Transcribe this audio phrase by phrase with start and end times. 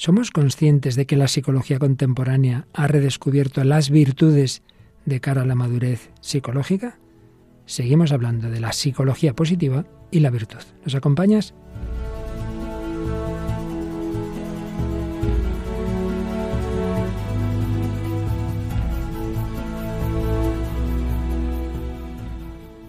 [0.00, 4.62] ¿Somos conscientes de que la psicología contemporánea ha redescubierto las virtudes
[5.04, 6.98] de cara a la madurez psicológica?
[7.66, 10.62] Seguimos hablando de la psicología positiva y la virtud.
[10.86, 11.52] ¿Nos acompañas?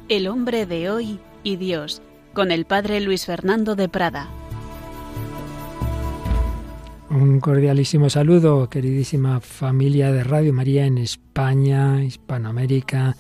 [0.08, 2.02] El hombre de hoy y Dios,
[2.32, 4.30] con el padre Luis Fernando de Prada.
[7.12, 13.18] Un cordialísimo saludo, queridísima familia de Radio María en España, Hispanoamérica,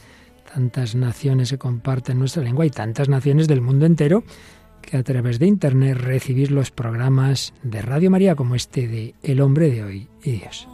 [0.53, 4.23] tantas naciones que comparten nuestra lengua y tantas naciones del mundo entero
[4.81, 9.41] que a través de Internet recibís los programas de Radio María como este de El
[9.41, 10.69] hombre de hoy y Dios.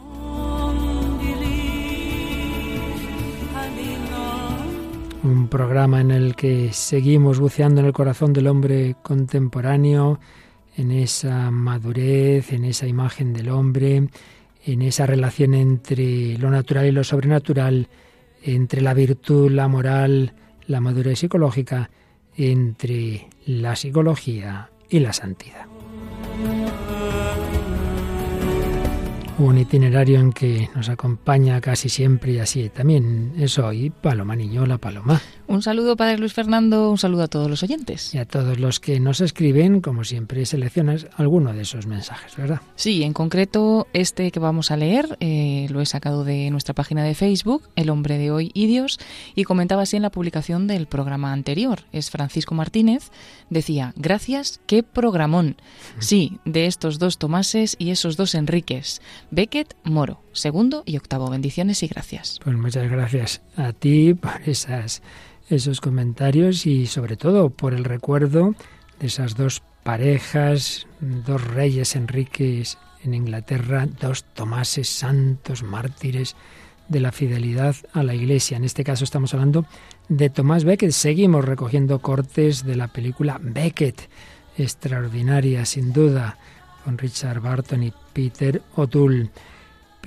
[5.24, 10.20] Un programa en el que seguimos buceando en el corazón del hombre contemporáneo,
[10.78, 14.08] en esa madurez, en esa imagen del hombre,
[14.64, 17.88] en esa relación entre lo natural y lo sobrenatural,
[18.42, 20.34] entre la virtud, la moral,
[20.66, 21.90] la madurez psicológica,
[22.36, 25.66] entre la psicología y la santidad.
[29.38, 34.66] un itinerario en que nos acompaña casi siempre y así también es hoy Paloma Niño,
[34.66, 35.20] la Paloma.
[35.48, 38.14] Un saludo, Padre Luis Fernando, un saludo a todos los oyentes.
[38.14, 42.60] Y a todos los que nos escriben, como siempre seleccionas alguno de esos mensajes, ¿verdad?
[42.76, 47.02] Sí, en concreto este que vamos a leer eh, lo he sacado de nuestra página
[47.02, 48.98] de Facebook, El hombre de hoy y Dios,
[49.34, 51.84] y comentaba así en la publicación del programa anterior.
[51.92, 53.10] Es Francisco Martínez,
[53.48, 55.56] decía, gracias, qué programón.
[55.98, 61.30] Sí, de estos dos Tomases y esos dos Enriques, Beckett Moro, segundo y octavo.
[61.30, 62.40] Bendiciones y gracias.
[62.42, 65.02] Pues muchas gracias a ti por esas
[65.48, 68.54] esos comentarios y sobre todo por el recuerdo
[69.00, 76.36] de esas dos parejas, dos reyes Enriques en Inglaterra, dos Tomases santos mártires
[76.88, 78.56] de la fidelidad a la Iglesia.
[78.56, 79.66] En este caso estamos hablando
[80.08, 80.90] de Tomás Becket.
[80.90, 84.08] Seguimos recogiendo cortes de la película Becket,
[84.56, 86.38] extraordinaria sin duda,
[86.84, 89.30] con Richard Barton y Peter O'Toole.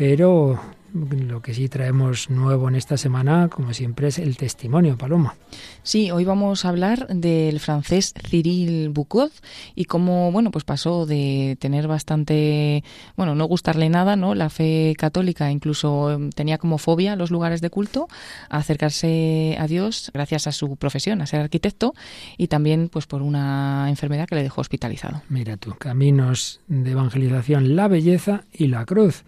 [0.02, 0.60] Pero
[0.94, 5.36] lo que sí traemos nuevo en esta semana, como siempre, es el testimonio, Paloma.
[5.84, 9.30] Sí, hoy vamos a hablar del francés Cyril Boucaud
[9.76, 12.84] y cómo, bueno, pues pasó de tener bastante,
[13.16, 14.34] bueno, no gustarle nada, ¿no?
[14.34, 18.08] La fe católica, incluso em, tenía como fobia los lugares de culto,
[18.50, 21.94] a acercarse a Dios gracias a su profesión, a ser arquitecto
[22.40, 25.22] y también, pues, por una enfermedad que le dejó hospitalizado.
[25.30, 29.24] Mira tú, caminos de evangelización, la belleza y la cruz.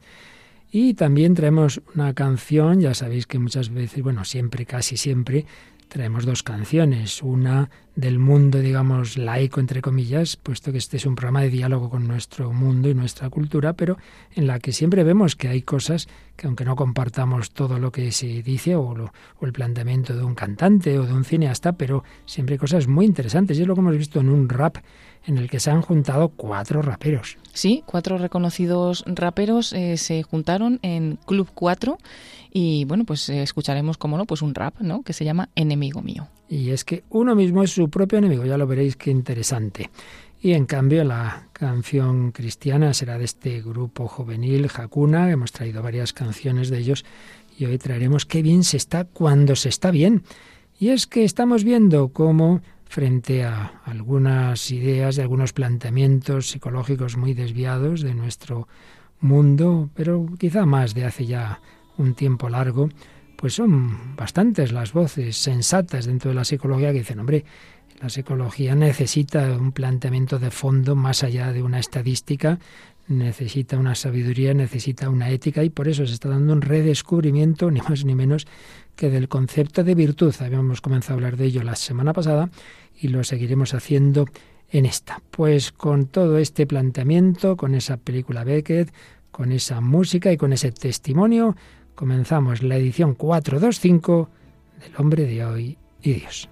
[0.75, 5.45] Y también traemos una canción, ya sabéis que muchas veces, bueno, siempre, casi siempre,
[5.87, 7.21] traemos dos canciones.
[7.21, 11.91] Una del mundo, digamos, laico, entre comillas, puesto que este es un programa de diálogo
[11.91, 13.99] con nuestro mundo y nuestra cultura, pero
[14.33, 18.11] en la que siempre vemos que hay cosas que, aunque no compartamos todo lo que
[18.11, 22.55] se dice o, o el planteamiento de un cantante o de un cineasta, pero siempre
[22.55, 23.59] hay cosas muy interesantes.
[23.59, 24.77] Y es lo que hemos visto en un rap
[25.25, 27.37] en el que se han juntado cuatro raperos.
[27.53, 31.97] Sí, cuatro reconocidos raperos eh, se juntaron en Club 4
[32.51, 35.01] y bueno, pues eh, escucharemos, como no, pues un rap, ¿no?
[35.01, 36.27] Que se llama Enemigo Mío.
[36.47, 39.89] Y es que uno mismo es su propio enemigo, ya lo veréis qué interesante.
[40.41, 46.11] Y en cambio la canción cristiana será de este grupo juvenil, Hakuna, hemos traído varias
[46.11, 47.05] canciones de ellos
[47.57, 50.23] y hoy traeremos qué bien se está cuando se está bien.
[50.79, 52.61] Y es que estamos viendo cómo
[52.93, 58.67] frente a algunas ideas, de algunos planteamientos psicológicos muy desviados de nuestro
[59.19, 61.59] mundo, pero quizá más de hace ya
[61.97, 62.89] un tiempo largo,
[63.35, 67.45] pues son bastantes las voces sensatas dentro de la psicología que dicen, hombre,
[67.99, 72.59] la psicología necesita un planteamiento de fondo más allá de una estadística,
[73.07, 77.81] necesita una sabiduría, necesita una ética y por eso se está dando un redescubrimiento, ni
[77.81, 78.47] más ni menos
[78.95, 80.33] que del concepto de virtud.
[80.39, 82.49] Habíamos comenzado a hablar de ello la semana pasada
[82.99, 84.25] y lo seguiremos haciendo
[84.69, 85.21] en esta.
[85.31, 88.93] Pues con todo este planteamiento, con esa película Beckett,
[89.31, 91.55] con esa música y con ese testimonio,
[91.95, 94.29] comenzamos la edición 425
[94.81, 96.49] del hombre de hoy y Dios.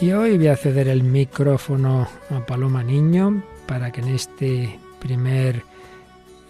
[0.00, 5.62] Y hoy voy a ceder el micrófono a Paloma Niño para que en este primer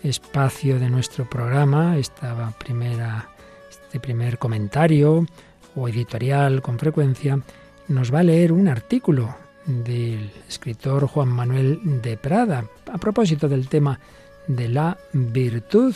[0.05, 3.29] espacio de nuestro programa, esta primera,
[3.69, 5.27] este primer comentario
[5.75, 7.41] o editorial con frecuencia,
[7.89, 9.35] nos va a leer un artículo
[9.67, 13.99] del escritor Juan Manuel de Prada a propósito del tema
[14.47, 15.93] de la virtud.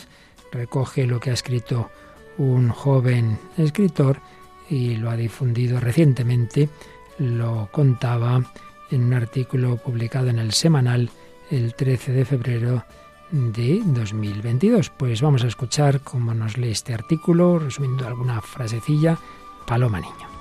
[0.50, 1.88] Recoge lo que ha escrito
[2.36, 4.18] un joven escritor
[4.68, 6.68] y lo ha difundido recientemente.
[7.18, 8.42] Lo contaba
[8.90, 11.10] en un artículo publicado en el semanal
[11.50, 12.84] el 13 de febrero
[13.30, 14.90] de 2022.
[14.90, 19.18] Pues vamos a escuchar cómo nos lee este artículo, resumiendo alguna frasecilla,
[19.66, 20.33] Paloma Niño.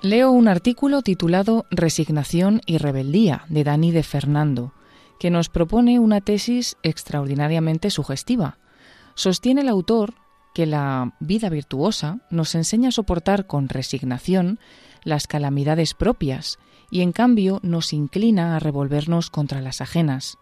[0.00, 4.72] Leo un artículo titulado Resignación y rebeldía de Dani de Fernando,
[5.18, 8.58] que nos propone una tesis extraordinariamente sugestiva.
[9.16, 10.14] Sostiene el autor
[10.54, 14.60] que la vida virtuosa nos enseña a soportar con resignación
[15.02, 16.60] las calamidades propias
[16.92, 20.38] y en cambio nos inclina a revolvernos contra las ajenas.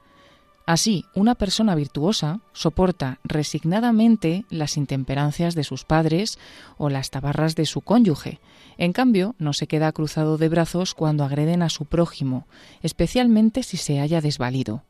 [0.67, 6.41] Así, una persona virtuosa soporta resignadamente las intemperancias de sus padres
[6.77, 8.41] o las tabarras de su cónyuge.
[8.77, 12.49] En cambio, no se queda cruzado de brazos cuando agreden a su prójimo,
[12.83, 14.83] especialmente si se haya desvalido.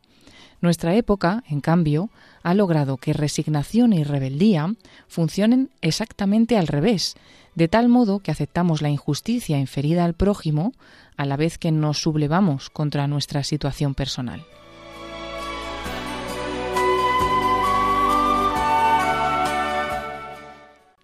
[0.62, 2.08] Nuestra época, en cambio,
[2.42, 4.74] ha logrado que resignación y rebeldía
[5.08, 7.16] funcionen exactamente al revés,
[7.54, 10.72] de tal modo que aceptamos la injusticia inferida al prójimo
[11.18, 14.42] a la vez que nos sublevamos contra nuestra situación personal.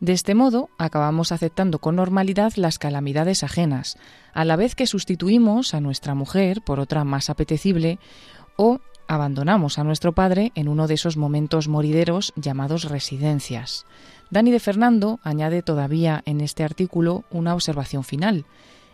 [0.03, 3.97] De este modo, acabamos aceptando con normalidad las calamidades ajenas,
[4.35, 8.01] a la vez que sustituimos a nuestra mujer por otra más apetecible
[8.57, 13.87] o abandonamos a nuestro padre en uno de esos momentos morideros llamados residencias.
[14.29, 18.45] Dani de Fernando añade todavía en este artículo una observación final.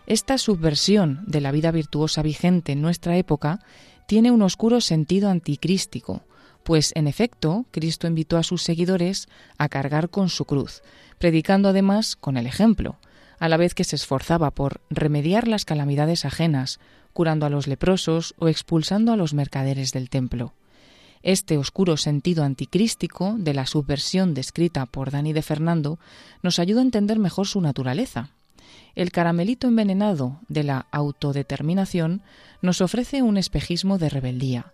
[0.05, 3.61] Esta subversión de la vida virtuosa vigente en nuestra época
[4.05, 6.21] tiene un oscuro sentido anticrístico,
[6.69, 9.27] pues en efecto Cristo invitó a sus seguidores
[9.57, 10.83] a cargar con su cruz,
[11.17, 12.97] predicando además con el ejemplo,
[13.39, 16.79] a la vez que se esforzaba por remediar las calamidades ajenas,
[17.11, 20.53] curando a los leprosos o expulsando a los mercaderes del templo.
[21.23, 25.97] Este oscuro sentido anticrístico de la subversión descrita por Dani de Fernando
[26.43, 28.29] nos ayuda a entender mejor su naturaleza.
[28.93, 32.21] El caramelito envenenado de la autodeterminación
[32.61, 34.71] nos ofrece un espejismo de rebeldía,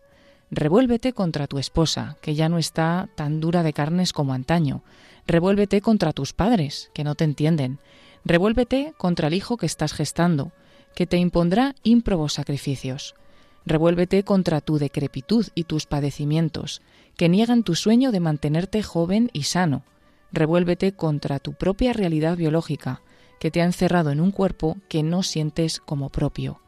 [0.51, 4.83] Revuélvete contra tu esposa, que ya no está tan dura de carnes como antaño.
[5.27, 7.79] Revuélvete contra tus padres, que no te entienden.
[8.23, 10.51] Revuélvete contra el hijo que estás gestando,
[10.93, 13.15] que te impondrá ímprobos sacrificios.
[13.65, 16.81] Revuélvete contra tu decrepitud y tus padecimientos,
[17.17, 19.83] que niegan tu sueño de mantenerte joven y sano.
[20.31, 23.01] Revuélvete contra tu propia realidad biológica,
[23.39, 26.61] que te ha encerrado en un cuerpo que no sientes como propio.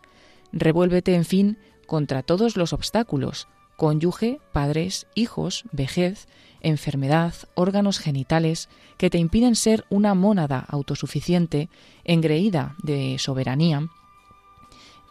[0.52, 3.48] Revuélvete, en fin, contra todos los obstáculos,
[3.78, 6.28] cónyuge, padres, hijos, vejez,
[6.62, 11.70] enfermedad, órganos genitales, que te impiden ser una mónada autosuficiente,
[12.04, 13.88] engreída de soberanía,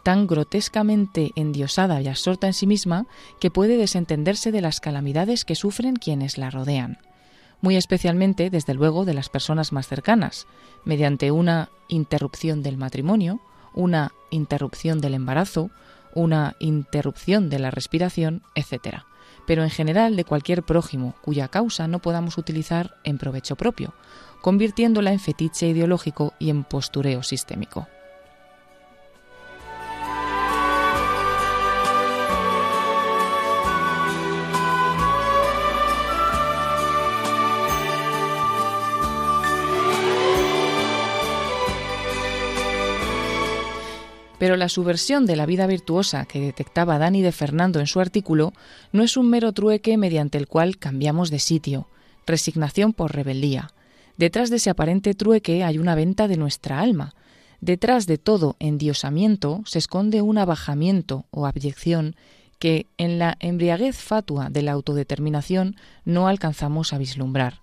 [0.03, 3.07] tan grotescamente endiosada y absorta en sí misma
[3.39, 6.99] que puede desentenderse de las calamidades que sufren quienes la rodean,
[7.61, 10.45] muy especialmente, desde luego, de las personas más cercanas,
[10.85, 13.39] mediante una interrupción del matrimonio,
[13.73, 15.71] una interrupción del embarazo,
[16.17, 19.03] una interrupción de la respiración, etc.
[19.45, 23.93] Pero en general de cualquier prójimo cuya causa no podamos utilizar en provecho propio,
[24.41, 27.87] convirtiéndola en fetiche ideológico y en postureo sistémico.
[44.39, 48.53] Pero la subversión de la vida virtuosa que detectaba Dani de Fernando en su artículo
[48.91, 51.87] no es un mero trueque mediante el cual cambiamos de sitio,
[52.25, 53.71] resignación por rebeldía.
[54.17, 57.13] Detrás de ese aparente trueque hay una venta de nuestra alma.
[57.61, 62.15] Detrás de todo endiosamiento se esconde un abajamiento o abyección
[62.59, 65.75] que en la embriaguez fatua de la autodeterminación
[66.05, 67.61] no alcanzamos a vislumbrar.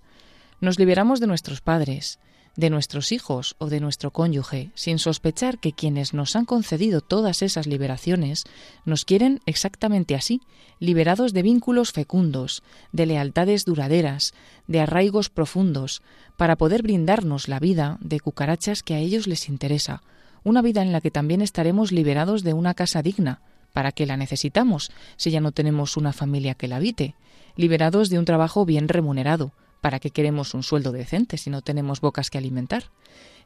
[0.60, 2.18] Nos liberamos de nuestros padres,
[2.56, 7.42] de nuestros hijos o de nuestro cónyuge, sin sospechar que quienes nos han concedido todas
[7.42, 8.44] esas liberaciones
[8.84, 10.40] nos quieren exactamente así,
[10.78, 14.34] liberados de vínculos fecundos, de lealtades duraderas,
[14.66, 16.02] de arraigos profundos,
[16.36, 20.02] para poder brindarnos la vida de cucarachas que a ellos les interesa,
[20.44, 23.40] una vida en la que también estaremos liberados de una casa digna,
[23.72, 27.14] ¿para qué la necesitamos si ya no tenemos una familia que la habite?
[27.56, 29.52] Liberados de un trabajo bien remunerado,
[29.84, 32.84] ¿Para qué queremos un sueldo decente si no tenemos bocas que alimentar?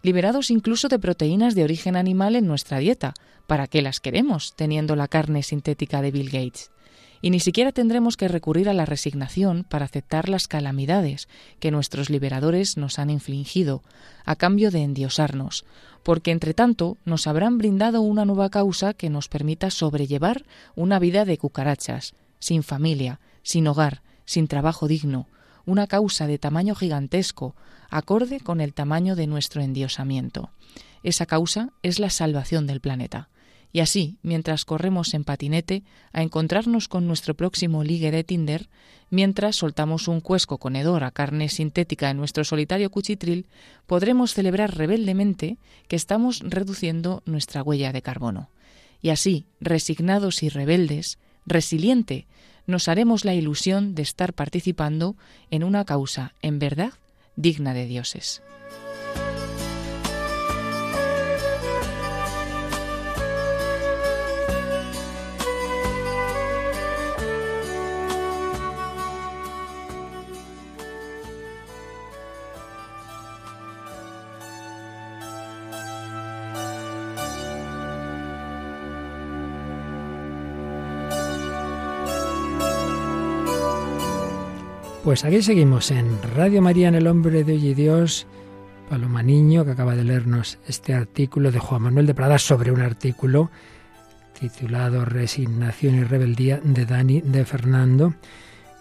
[0.04, 3.14] Liberados incluso de proteínas de origen animal en nuestra dieta.
[3.48, 6.70] ¿Para qué las queremos teniendo la carne sintética de Bill Gates?
[7.20, 11.28] y ni siquiera tendremos que recurrir a la resignación para aceptar las calamidades
[11.58, 13.82] que nuestros liberadores nos han infligido,
[14.24, 15.64] a cambio de endiosarnos,
[16.04, 20.44] porque entre tanto nos habrán brindado una nueva causa que nos permita sobrellevar
[20.76, 25.26] una vida de cucarachas, sin familia, sin hogar, sin trabajo digno,
[25.68, 27.54] una causa de tamaño gigantesco,
[27.90, 30.50] acorde con el tamaño de nuestro endiosamiento.
[31.02, 33.28] Esa causa es la salvación del planeta.
[33.70, 38.70] Y así, mientras corremos en patinete a encontrarnos con nuestro próximo ligue de Tinder,
[39.10, 43.46] mientras soltamos un cuesco con hedor a carne sintética en nuestro solitario cuchitril,
[43.86, 48.48] podremos celebrar rebeldemente que estamos reduciendo nuestra huella de carbono.
[49.02, 52.26] Y así, resignados y rebeldes, resiliente,
[52.68, 55.16] nos haremos la ilusión de estar participando
[55.50, 56.92] en una causa, en verdad,
[57.34, 58.42] digna de dioses.
[85.08, 88.26] Pues aquí seguimos en Radio María en el Hombre de Hoy y Dios.
[88.90, 92.82] Paloma Niño, que acaba de leernos este artículo de Juan Manuel de Prada sobre un
[92.82, 93.50] artículo
[94.38, 98.16] titulado Resignación y Rebeldía de Dani de Fernando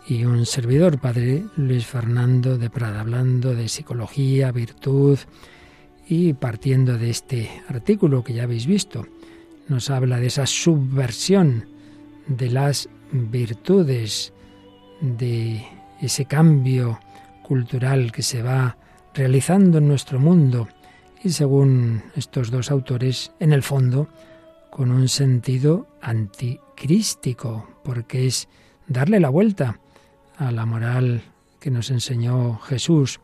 [0.06, 5.18] y un servidor, padre Luis Fernando de Prada, hablando de psicología, virtud
[6.10, 9.08] y partiendo de este artículo que ya habéis visto,
[9.70, 11.70] nos habla de esa subversión
[12.28, 14.34] de las virtudes,
[15.00, 17.00] de ese cambio
[17.44, 18.78] cultural que se va
[19.14, 20.68] realizando en nuestro mundo
[21.24, 24.08] y según estos dos autores, en el fondo,
[24.70, 28.48] con un sentido anticrístico, porque es
[28.88, 29.80] darle la vuelta
[30.38, 31.24] a la moral
[31.60, 33.20] que nos enseñó Jesús.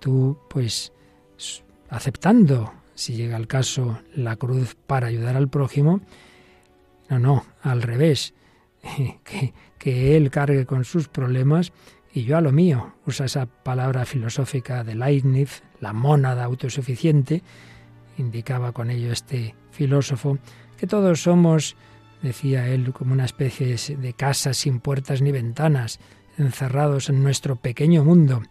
[0.00, 0.92] Tú, pues,
[1.88, 6.00] aceptando, si llega el caso, la cruz para ayudar al prójimo,
[7.08, 8.34] no, no, al revés,
[9.24, 11.72] que, que Él cargue con sus problemas
[12.12, 12.94] y yo a lo mío.
[13.06, 17.42] Usa esa palabra filosófica de Leibniz, la mónada autosuficiente.
[18.18, 20.38] Indicaba con ello este filósofo
[20.76, 21.76] que todos somos,
[22.22, 26.00] decía él, como una especie de casa sin puertas ni ventanas,
[26.38, 28.42] encerrados en nuestro pequeño mundo.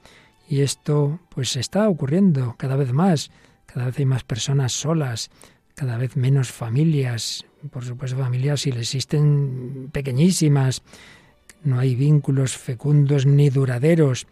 [0.48, 3.32] Y esto pues está ocurriendo cada vez más.
[3.66, 5.30] Cada vez hay más personas solas,
[5.76, 10.84] cada vez menos familias, por supuesto familias si existen pequeñísimas,
[11.64, 14.28] no hay vínculos fecundos ni duraderos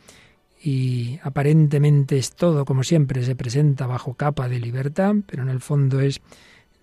[0.61, 5.61] y aparentemente es todo como siempre se presenta bajo capa de libertad, pero en el
[5.61, 6.21] fondo es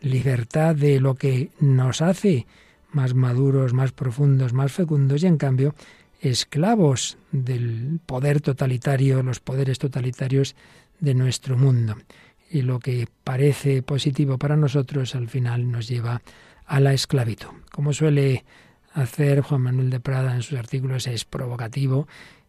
[0.00, 2.46] libertad de lo que nos hace
[2.92, 5.74] más maduros, más profundos, más fecundos y en cambio
[6.20, 10.56] esclavos del poder totalitario, los poderes totalitarios
[11.00, 11.96] de nuestro mundo.
[12.50, 16.22] Y lo que parece positivo para nosotros al final nos lleva
[16.64, 17.48] a la esclavitud.
[17.70, 18.44] Como suele
[18.96, 22.08] hacer Juan Manuel de Prada en sus artículos es provocativo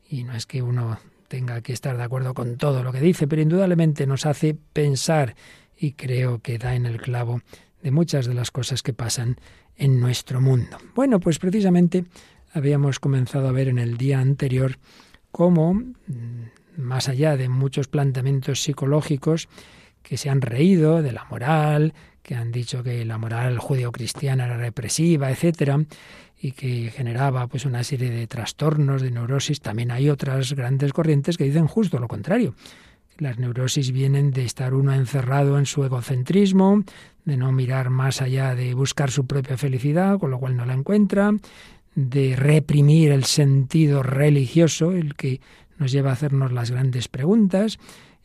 [0.10, 3.28] y no es que uno tenga que estar de acuerdo con todo lo que dice,
[3.28, 5.36] pero indudablemente nos hace pensar
[5.78, 7.42] y creo que da en el clavo
[7.84, 9.38] de muchas de las cosas que pasan
[9.76, 10.78] en nuestro mundo.
[10.96, 12.06] Bueno, pues precisamente
[12.54, 14.78] habíamos comenzado a ver en el día anterior
[15.32, 15.92] cómo, mm,
[16.78, 19.50] más allá de muchos planteamientos psicológicos
[20.02, 24.58] que se han reído de la moral, que han dicho que la moral judeocristiana era
[24.58, 25.80] represiva, etcétera,
[26.40, 29.62] y que generaba pues una serie de trastornos, de neurosis.
[29.62, 32.54] También hay otras grandes corrientes que dicen justo lo contrario.
[33.18, 36.84] Las neurosis vienen de estar uno encerrado en su egocentrismo,
[37.26, 40.74] de no mirar más allá de buscar su propia felicidad, con lo cual no la
[40.74, 41.34] encuentra,
[41.96, 45.42] de reprimir el sentido religioso, el que
[45.80, 47.80] nos lleva a hacernos las grandes preguntas,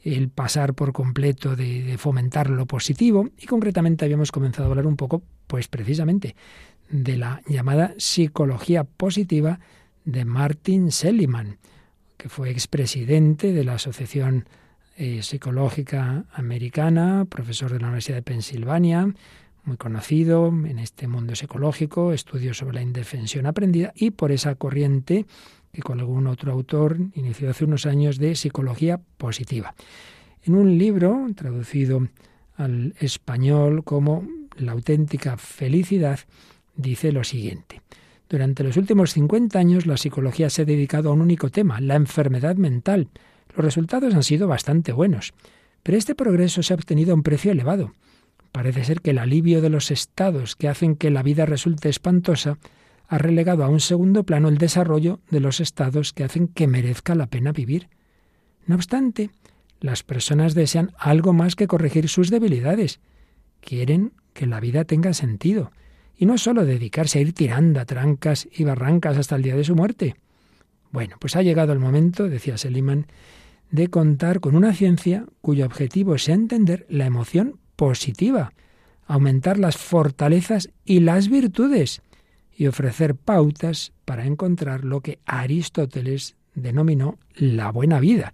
[0.04, 4.86] el pasar por completo de, de, fomentar lo positivo y concretamente habíamos comenzado a hablar
[4.86, 6.34] un poco, pues precisamente,
[6.92, 9.58] de la llamada psicología positiva
[10.04, 11.58] de Martin Seligman,
[12.16, 14.46] que fue expresidente de la Asociación
[14.96, 19.12] eh, Psicológica Americana, profesor de la Universidad de Pensilvania,
[19.64, 25.26] muy conocido en este mundo psicológico, estudios sobre la indefensión aprendida y por esa corriente
[25.72, 29.74] que con algún otro autor inició hace unos años de psicología positiva.
[30.42, 32.06] En un libro traducido
[32.56, 36.20] al español como La auténtica felicidad,
[36.76, 37.82] dice lo siguiente.
[38.28, 41.96] Durante los últimos 50 años la psicología se ha dedicado a un único tema, la
[41.96, 43.08] enfermedad mental.
[43.54, 45.34] Los resultados han sido bastante buenos,
[45.82, 47.92] pero este progreso se ha obtenido a un precio elevado.
[48.52, 52.58] Parece ser que el alivio de los estados que hacen que la vida resulte espantosa
[53.08, 57.14] ha relegado a un segundo plano el desarrollo de los estados que hacen que merezca
[57.14, 57.88] la pena vivir.
[58.66, 59.30] No obstante,
[59.80, 63.00] las personas desean algo más que corregir sus debilidades.
[63.60, 65.72] Quieren que la vida tenga sentido,
[66.22, 69.64] y no solo dedicarse a ir tirando a trancas y barrancas hasta el día de
[69.64, 70.14] su muerte.
[70.92, 73.08] Bueno, pues ha llegado el momento, decía Seliman,
[73.72, 78.52] de contar con una ciencia cuyo objetivo sea entender la emoción positiva,
[79.04, 82.02] aumentar las fortalezas y las virtudes
[82.56, 88.32] y ofrecer pautas para encontrar lo que Aristóteles denominó la buena vida.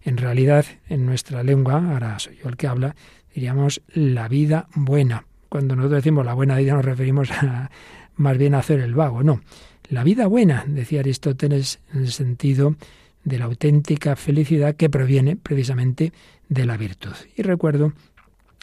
[0.00, 2.96] En realidad, en nuestra lengua, ahora soy yo el que habla,
[3.34, 5.26] diríamos la vida buena.
[5.56, 7.70] Cuando nosotros decimos la buena vida nos referimos a
[8.16, 9.40] más bien a hacer el vago, no.
[9.88, 12.76] La vida buena, decía Aristóteles, en el sentido
[13.24, 16.12] de la auténtica felicidad que proviene precisamente
[16.50, 17.14] de la virtud.
[17.38, 17.94] Y recuerdo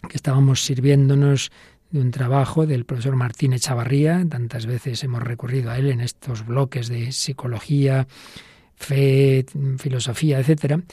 [0.07, 1.51] que estábamos sirviéndonos
[1.89, 6.45] de un trabajo del profesor Martín Echavarría, tantas veces hemos recurrido a él en estos
[6.45, 8.07] bloques de psicología,
[8.75, 9.47] fe,
[9.79, 10.83] filosofía, etcétera,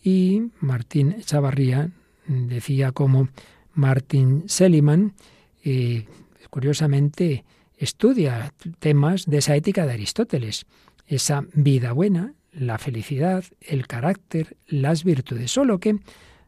[0.00, 1.90] y Martín Echavarría
[2.28, 3.30] decía como
[3.74, 5.14] Martin Seliman,
[5.62, 6.06] eh,
[6.50, 7.44] curiosamente,
[7.76, 10.66] estudia temas de esa ética de Aristóteles,
[11.06, 15.50] esa vida buena, la felicidad, el carácter, las virtudes.
[15.50, 15.98] Solo que,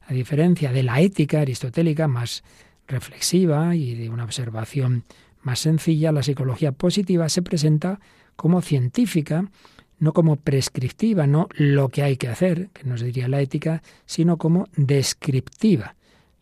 [0.03, 2.43] a diferencia de la ética aristotélica más
[2.87, 5.05] reflexiva y de una observación
[5.43, 8.01] más sencilla, la psicología positiva se presenta
[8.37, 9.51] como científica,
[9.99, 14.37] no como prescriptiva, no lo que hay que hacer, que nos diría la ética, sino
[14.37, 15.95] como descriptiva.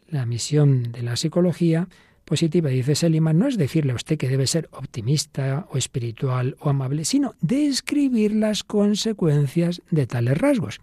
[0.09, 1.89] La misión de la psicología
[2.31, 6.71] positiva, dice Seliman, no es decirle a usted que debe ser optimista o espiritual o
[6.71, 10.81] amable, sino describir las consecuencias de tales rasgos.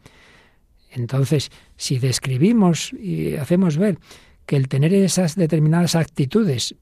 [0.92, 3.98] Entonces, si describimos y hacemos ver
[4.46, 6.76] que el tener esas determinadas actitudes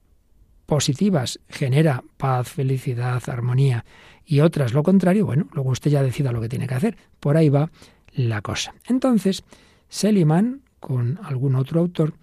[0.65, 3.85] positivas genera paz, felicidad, armonía,
[4.25, 6.97] y otras lo contrario, bueno, luego usted ya decida lo que tiene que hacer.
[7.19, 7.69] Por ahí va
[8.13, 8.73] la cosa.
[8.87, 9.43] Entonces,
[9.89, 12.15] Seliman, con algún otro autor,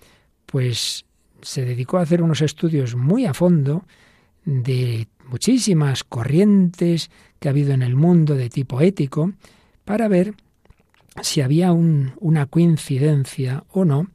[0.46, 1.04] pues
[1.42, 3.84] se dedicó a hacer unos estudios muy a fondo
[4.44, 9.32] de muchísimas corrientes que ha habido en el mundo de tipo ético
[9.84, 10.34] para ver
[11.20, 14.08] si había una coincidencia o no,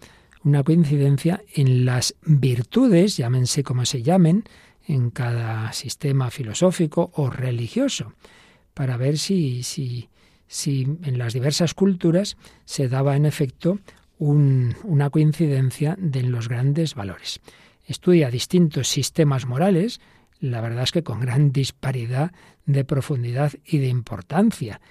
[0.44, 4.46] una coincidencia en las virtudes, llámense como se llamen,
[4.88, 8.14] en cada sistema filosófico o religioso,
[8.74, 10.10] para ver si, si,
[10.48, 13.80] si en las diversas culturas se daba en efecto
[14.20, 17.40] una coincidencia de los grandes valores.
[17.86, 20.02] Estudia distintos sistemas morales,
[20.40, 22.32] la verdad es que con gran disparidad
[22.66, 24.82] de profundidad y de importancia,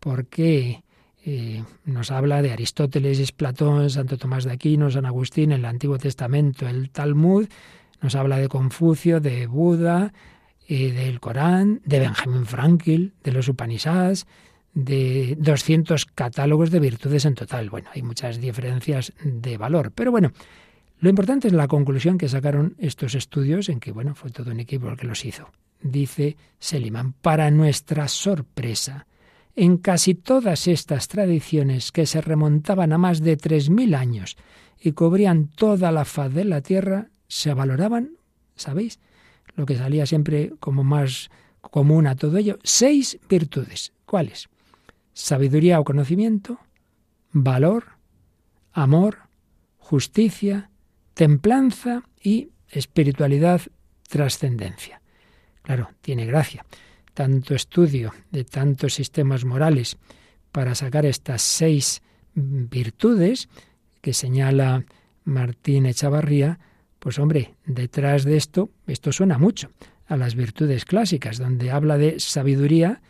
[0.00, 0.82] porque
[1.24, 6.68] eh, nos habla de Aristóteles, Platón, Santo Tomás de Aquino, San Agustín, el Antiguo Testamento,
[6.68, 7.48] el Talmud,
[8.00, 10.12] nos habla de Confucio, de Buda,
[10.68, 14.26] eh, del Corán, de Benjamin Franklin, de los Upanishads,
[14.74, 17.70] de 200 catálogos de virtudes en total.
[17.70, 20.32] Bueno, hay muchas diferencias de valor, pero bueno,
[20.98, 24.60] lo importante es la conclusión que sacaron estos estudios en que, bueno, fue todo un
[24.60, 25.50] equipo el que los hizo.
[25.80, 29.06] Dice Seliman, para nuestra sorpresa,
[29.56, 34.36] en casi todas estas tradiciones que se remontaban a más de 3.000 años
[34.80, 38.12] y cubrían toda la faz de la tierra, se valoraban,
[38.54, 39.00] ¿sabéis?
[39.54, 41.30] Lo que salía siempre como más
[41.60, 43.92] común a todo ello, seis virtudes.
[44.06, 44.48] ¿Cuáles?
[45.12, 46.58] Sabiduría o conocimiento,
[47.32, 47.98] valor,
[48.72, 49.28] amor,
[49.78, 50.70] justicia,
[51.14, 53.60] templanza y espiritualidad,
[54.08, 55.02] trascendencia.
[55.62, 56.64] Claro, tiene gracia.
[57.14, 59.98] Tanto estudio de tantos sistemas morales
[60.50, 62.02] para sacar estas seis
[62.34, 63.48] virtudes
[64.00, 64.84] que señala
[65.24, 66.58] Martín Echavarría,
[66.98, 69.70] pues hombre, detrás de esto, esto suena mucho
[70.06, 73.00] a las virtudes clásicas, donde habla de sabiduría,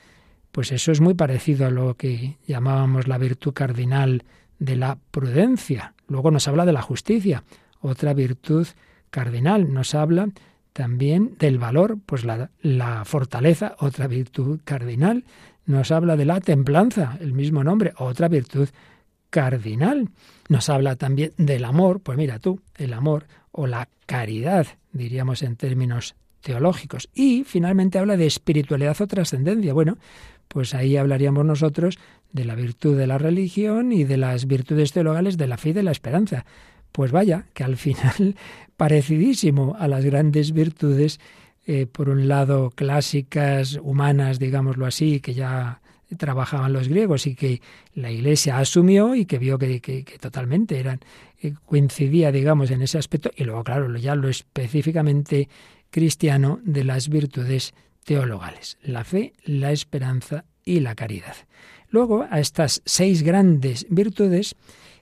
[0.52, 4.24] pues eso es muy parecido a lo que llamábamos la virtud cardinal
[4.58, 5.94] de la prudencia.
[6.06, 7.42] Luego nos habla de la justicia,
[7.80, 8.66] otra virtud
[9.10, 9.72] cardinal.
[9.72, 10.28] Nos habla
[10.72, 15.24] también del valor, pues la, la, fortaleza, otra virtud cardinal.
[15.64, 18.68] Nos habla de la templanza, el mismo nombre, otra virtud
[19.30, 20.10] cardinal.
[20.48, 25.56] Nos habla también del amor, pues mira tú, el amor o la caridad, diríamos en
[25.56, 27.08] términos teológicos.
[27.14, 29.72] Y finalmente habla de espiritualidad o trascendencia.
[29.72, 29.96] Bueno,
[30.52, 31.98] pues ahí hablaríamos nosotros
[32.30, 35.72] de la virtud de la religión y de las virtudes teologales de la fe y
[35.72, 36.44] de la esperanza.
[36.92, 38.36] Pues vaya, que al final
[38.76, 41.20] parecidísimo a las grandes virtudes,
[41.66, 45.80] eh, por un lado clásicas, humanas, digámoslo así, que ya
[46.18, 47.62] trabajaban los griegos y que
[47.94, 51.00] la Iglesia asumió y que vio que, totalmente eran
[51.40, 55.48] eh, coincidía, digamos, en ese aspecto y luego, claro, ya lo específicamente
[55.90, 57.72] cristiano de las virtudes
[58.04, 61.36] teologales, la fe, la esperanza y la caridad.
[61.90, 64.56] Luego, a estas seis grandes virtudes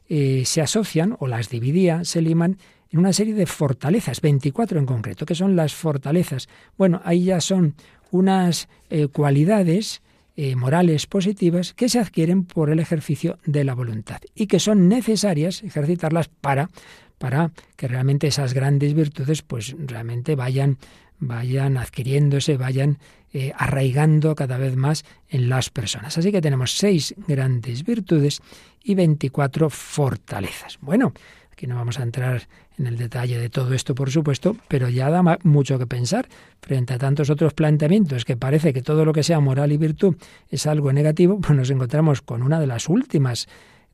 [0.09, 2.59] eh, se asocian, o las dividía, se liman
[2.91, 5.25] en una serie de fortalezas, 24 en concreto.
[5.25, 6.49] que son las fortalezas?
[6.77, 7.75] Bueno, ahí ya son
[8.11, 10.03] unas eh, cualidades
[10.37, 14.89] eh, morales positivas que se adquieren por el ejercicio de la voluntad y que son
[14.89, 16.71] necesarias ejercitarlas para,
[17.19, 20.79] para que realmente esas grandes virtudes pues realmente vayan,
[21.21, 22.99] vayan adquiriéndose, vayan
[23.33, 26.19] eh, arraigando cada vez más en las personas.
[26.19, 28.43] Así que tenemos seis grandes virtudes
[28.83, 30.79] y 24 fortalezas.
[30.81, 31.13] Bueno,
[31.61, 35.11] Aquí no vamos a entrar en el detalle de todo esto, por supuesto, pero ya
[35.11, 36.27] da mucho que pensar
[36.63, 40.17] frente a tantos otros planteamientos que parece que todo lo que sea moral y virtud
[40.49, 43.47] es algo negativo, pues nos encontramos con una de las últimas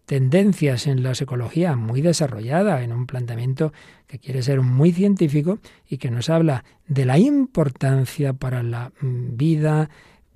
[0.07, 3.73] tendencias en la psicología muy desarrollada, en un planteamiento
[4.07, 9.37] que quiere ser muy científico y que nos habla de la importancia para la mm,
[9.37, 9.90] vida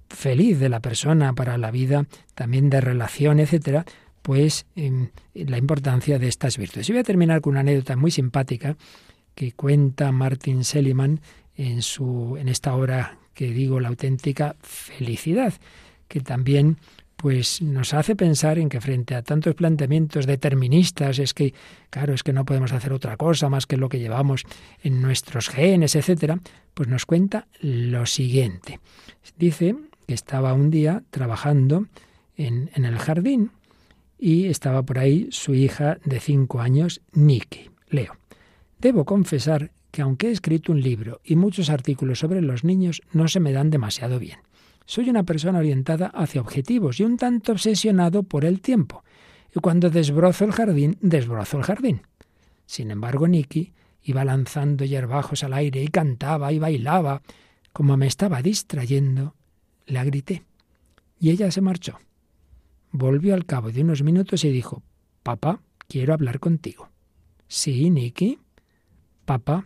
[0.09, 3.85] feliz de la persona, para la vida también de relación, etcétera,
[4.23, 6.89] pues la importancia de estas virtudes.
[6.89, 8.77] Y voy a terminar con una anécdota muy simpática
[9.35, 11.21] que cuenta Martin Seligman
[11.57, 15.55] en, su, en esta obra que digo la auténtica felicidad,
[16.09, 16.77] que también
[17.21, 21.53] pues nos hace pensar en que frente a tantos planteamientos deterministas es que
[21.91, 24.45] claro, es que no podemos hacer otra cosa más que lo que llevamos
[24.83, 26.41] en nuestros genes, etcétera,
[26.73, 28.81] pues nos cuenta lo siguiente.
[29.37, 31.89] Dice que estaba un día trabajando
[32.39, 33.51] en, en el jardín
[34.19, 37.69] y estaba por ahí su hija de cinco años, Nikki.
[37.91, 38.17] Leo.
[38.79, 43.29] Debo confesar que aunque he escrito un libro y muchos artículos sobre los niños, no
[43.29, 44.39] se me dan demasiado bien.
[44.91, 49.05] Soy una persona orientada hacia objetivos y un tanto obsesionado por el tiempo.
[49.55, 52.03] Y cuando desbrozo el jardín, desbrozo el jardín.
[52.67, 53.73] Sin embargo, Nicky
[54.03, 57.23] iba lanzando yerbajos al aire y cantaba y bailaba.
[57.73, 59.37] Como me estaba distrayendo,
[59.87, 60.43] la grité.
[61.21, 61.99] Y ella se marchó
[62.93, 64.83] volvió al cabo de unos minutos y dijo,
[65.23, 66.89] Papá, quiero hablar contigo.
[67.47, 68.39] Sí, Nicky.
[69.25, 69.65] Papá,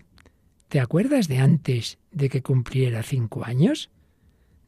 [0.69, 3.91] ¿te acuerdas de antes de que cumpliera cinco años?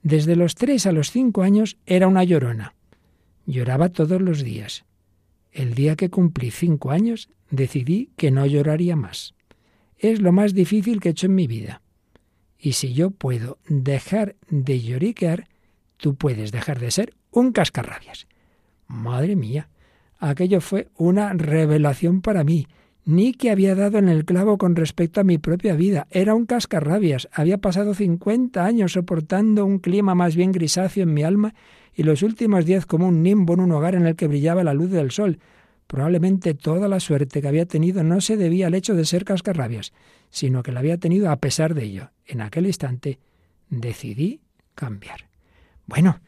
[0.07, 2.77] Desde los tres a los cinco años era una llorona.
[3.45, 4.85] Lloraba todos los días.
[5.51, 9.35] El día que cumplí cinco años decidí que no lloraría más.
[9.99, 11.83] Es lo más difícil que he hecho en mi vida.
[12.57, 15.49] Y si yo puedo dejar de lloriquear,
[15.97, 18.29] tú puedes dejar de ser un cascarrabias.
[18.87, 19.71] Madre mía,
[20.21, 22.69] aquello fue una revelación para mí.
[23.07, 26.09] Ni que había dado en el clavo con respecto a mi propia vida.
[26.11, 27.29] Era un cascarrabias.
[27.33, 31.55] Había pasado cincuenta años soportando un clima más bien grisáceo en mi alma
[31.95, 34.75] y los últimos diez como un nimbo en un hogar en el que brillaba la
[34.75, 35.38] luz del sol.
[35.87, 39.92] Probablemente toda la suerte que había tenido no se debía al hecho de ser cascarrabias,
[40.29, 42.11] sino que la había tenido a pesar de ello.
[42.27, 43.21] En aquel instante
[43.71, 44.40] decidí
[44.75, 45.29] cambiar.
[45.87, 46.19] Bueno,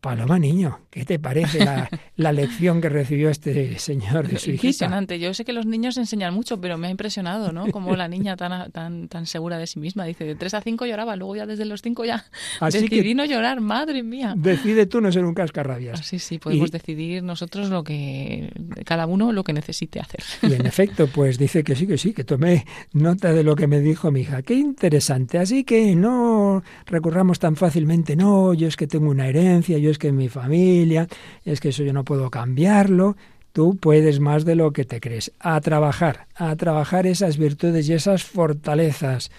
[0.00, 1.64] Paloma Niño, ¿qué te parece
[2.16, 5.18] la, lección que recibió este señor de su Impresionante.
[5.20, 7.70] Yo sé que los niños enseñan mucho, pero me ha impresionado, ¿no?
[7.70, 10.04] Como la niña tan, tan, tan segura de sí misma.
[10.04, 12.24] Dice, de 3 a 5 lloraba, luego ya desde los 5 ya
[12.60, 14.34] Así decidí no llorar, madre mía.
[14.36, 16.04] Decide tú no ser un cascarrabias.
[16.04, 18.50] Sí, sí, podemos decidir nosotros lo que,
[18.84, 20.22] cada uno lo que necesite hacer.
[20.42, 23.66] Y en efecto, pues dice que sí, que sí, que tomé nota de lo que
[23.66, 24.42] me dijo mi hija.
[24.42, 25.38] Qué interesante.
[25.38, 29.98] Así que no recurramos tan fácilmente, no, yo es que tengo una herencia yo es
[29.98, 31.08] que mi familia,
[31.44, 33.16] es que eso yo no puedo cambiarlo.
[33.52, 35.32] Tú puedes más de lo que te crees.
[35.38, 39.30] A trabajar, a trabajar esas virtudes y esas fortalezas.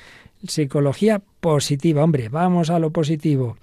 [0.48, 3.58] Psicología positiva, hombre, vamos a lo positivo.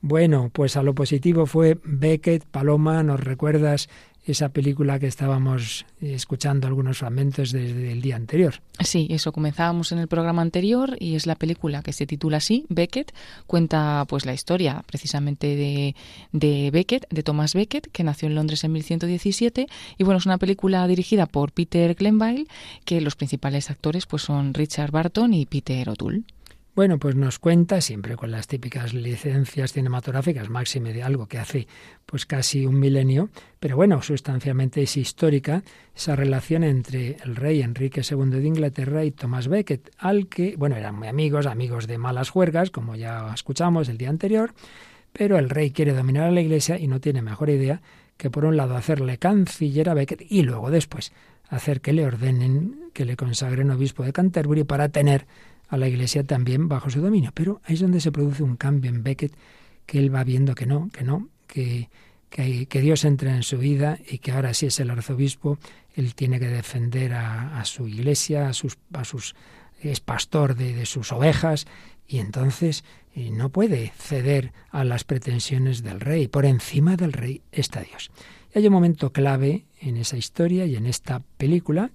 [0.00, 3.88] Bueno, pues a lo positivo fue Beckett, Paloma, ¿nos recuerdas
[4.26, 8.60] esa película que estábamos escuchando algunos fragmentos desde el día anterior.
[8.80, 12.66] Sí, eso comenzábamos en el programa anterior y es la película que se titula así,
[12.68, 13.14] Beckett,
[13.46, 15.94] cuenta pues la historia precisamente de,
[16.32, 20.38] de Beckett, de Thomas Beckett, que nació en Londres en 1117 y bueno, es una
[20.38, 22.48] película dirigida por Peter Glenville,
[22.84, 26.24] que los principales actores pues son Richard Barton y Peter O'Toole.
[26.76, 31.66] Bueno, pues nos cuenta, siempre con las típicas licencias cinematográficas, máxime de algo que hace
[32.04, 35.62] pues casi un milenio, pero bueno, sustancialmente es histórica
[35.94, 40.76] esa relación entre el rey Enrique II de Inglaterra y Thomas Becket, al que, bueno,
[40.76, 44.52] eran muy amigos, amigos de malas juergas, como ya escuchamos el día anterior,
[45.14, 47.80] pero el rey quiere dominar a la iglesia y no tiene mejor idea
[48.18, 51.10] que por un lado hacerle canciller a Becket y luego después
[51.48, 55.26] hacer que le ordenen que le consagren obispo de Canterbury para tener
[55.68, 57.30] a la Iglesia también bajo su dominio.
[57.34, 59.36] Pero ahí es donde se produce un cambio en Becket,
[59.86, 61.88] que él va viendo que no, que no, que,
[62.28, 65.58] que, Dios entra en su vida y que ahora sí es el arzobispo,
[65.94, 69.34] él tiene que defender a, su Iglesia, a sus, a sus
[69.80, 71.66] es pastor de, sus ovejas
[72.08, 76.28] y entonces eh, no puede ceder a las pretensiones del rey.
[76.28, 78.10] Por encima del rey está Dios.
[78.54, 81.90] Y hay un momento clave en esa historia y en esta película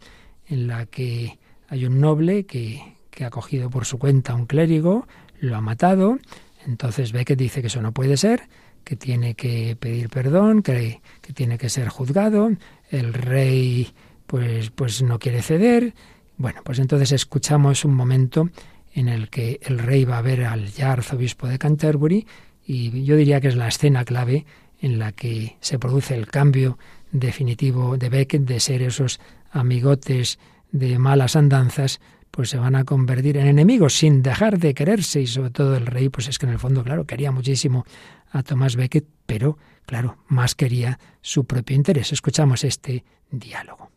[0.48, 4.48] en la que hay un noble que, que ha cogido por su cuenta a un
[4.48, 5.08] clérigo,
[5.40, 6.18] lo ha matado,
[6.66, 8.44] entonces Beckett dice que eso no puede ser,
[8.84, 12.52] que tiene que pedir perdón, que, que tiene que ser juzgado,
[12.90, 13.94] el rey
[14.28, 15.94] pues, pues no quiere ceder.
[16.38, 18.50] Bueno, pues entonces escuchamos un momento
[18.94, 22.26] en el que el rey va a ver al ya arzobispo de Canterbury
[22.66, 24.46] y yo diría que es la escena clave
[24.80, 26.78] en la que se produce el cambio
[27.12, 29.20] definitivo de Beckett de ser esos
[29.52, 30.40] amigotes
[30.72, 32.00] de malas andanzas
[32.32, 35.86] pues se van a convertir en enemigos sin dejar de quererse y sobre todo el
[35.86, 37.86] rey pues es que en el fondo claro quería muchísimo
[38.32, 42.12] a Thomas Becket pero claro más quería su propio interés.
[42.12, 43.92] Escuchamos este diálogo.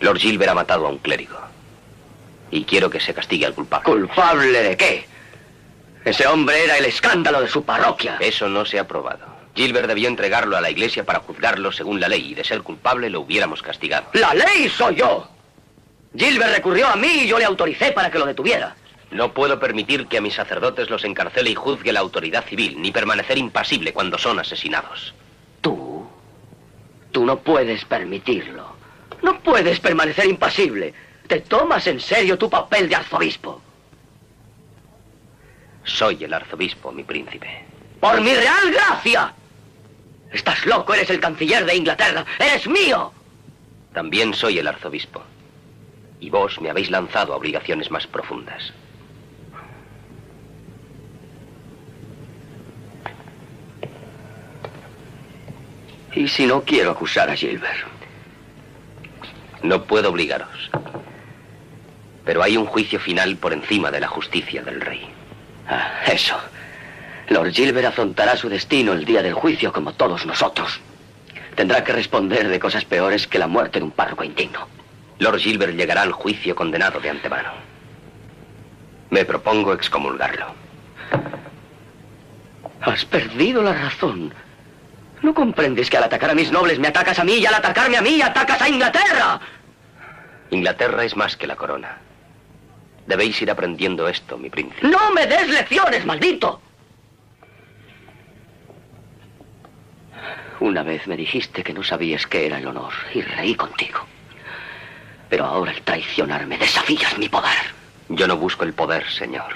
[0.00, 1.38] Lord Gilbert ha matado a un clérigo.
[2.50, 3.84] Y quiero que se castigue al culpable.
[3.84, 5.04] Culpable de qué
[6.04, 8.16] ese hombre era el escándalo de su parroquia.
[8.20, 9.26] Eso no se ha probado.
[9.54, 13.10] Gilbert debió entregarlo a la iglesia para juzgarlo según la ley y de ser culpable
[13.10, 14.06] lo hubiéramos castigado.
[14.14, 15.28] La ley soy yo
[16.16, 18.74] Gilbert recurrió a mí y yo le autoricé para que lo detuviera.
[19.10, 22.90] No puedo permitir que a mis sacerdotes los encarcele y juzgue la autoridad civil, ni
[22.90, 25.14] permanecer impasible cuando son asesinados.
[25.60, 26.08] Tú,
[27.12, 28.74] tú no puedes permitirlo.
[29.22, 30.94] No puedes permanecer impasible.
[31.26, 33.60] Te tomas en serio tu papel de arzobispo.
[35.84, 37.64] Soy el arzobispo, mi príncipe.
[38.00, 39.32] ¡Por mi real gracia!
[40.32, 42.24] Estás loco, eres el canciller de Inglaterra.
[42.38, 43.12] ¡Eres mío!
[43.92, 45.22] También soy el arzobispo
[46.20, 48.72] y vos me habéis lanzado a obligaciones más profundas.
[56.14, 57.86] ¿Y si no quiero acusar a Gilbert?
[59.62, 60.70] No puedo obligaros.
[62.24, 65.08] Pero hay un juicio final por encima de la justicia del rey.
[65.68, 66.36] Ah, eso.
[67.28, 70.80] Lord Gilbert afrontará su destino el día del juicio como todos nosotros.
[71.54, 74.79] Tendrá que responder de cosas peores que la muerte de un párroco indigno.
[75.20, 77.50] Lord Gilbert llegará al juicio condenado de antemano.
[79.10, 80.46] Me propongo excomulgarlo.
[82.80, 84.32] Has perdido la razón.
[85.20, 87.98] ¿No comprendes que al atacar a mis nobles me atacas a mí y al atacarme
[87.98, 89.40] a mí atacas a Inglaterra?
[90.50, 91.98] Inglaterra es más que la corona.
[93.06, 94.88] Debéis ir aprendiendo esto, mi príncipe.
[94.88, 96.62] ¡No me des lecciones, maldito!
[100.60, 104.00] Una vez me dijiste que no sabías qué era el honor y reí contigo.
[105.30, 107.72] Pero ahora al traicionarme desafías mi poder.
[108.08, 109.54] Yo no busco el poder, señor.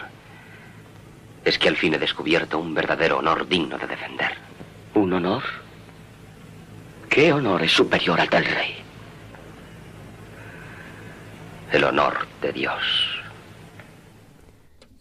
[1.45, 4.33] Es que al fin he descubierto un verdadero honor digno de defender.
[4.95, 5.43] ¿Un honor?
[7.11, 8.77] ¿Qué honor es superior al del rey?
[11.73, 12.83] El honor de Dios.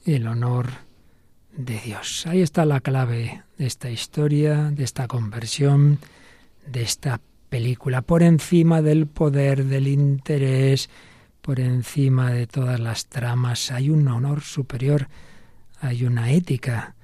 [0.06, 0.68] El honor
[1.52, 2.26] de Dios.
[2.26, 6.00] Ahí está la clave de esta historia, de esta conversión,
[6.66, 7.22] de esta
[7.54, 10.90] película, por encima del poder, del interés,
[11.44, 15.08] por encima de todas las tramas, hay un honor superior,
[15.80, 16.96] hay una ética.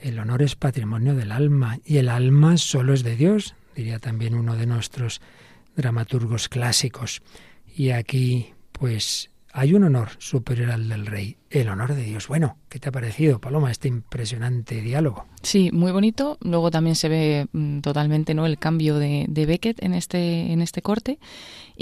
[0.00, 4.34] El honor es patrimonio del alma y el alma solo es de Dios, diría también
[4.34, 5.20] uno de nuestros
[5.76, 7.20] dramaturgos clásicos.
[7.66, 12.28] Y aquí, pues, hay un honor superior al del rey, el honor de Dios.
[12.28, 15.26] Bueno, ¿qué te ha parecido, Paloma, este impresionante diálogo?
[15.42, 16.38] Sí, muy bonito.
[16.40, 20.62] Luego también se ve mm, totalmente no el cambio de, de, Beckett en este en
[20.62, 21.18] este corte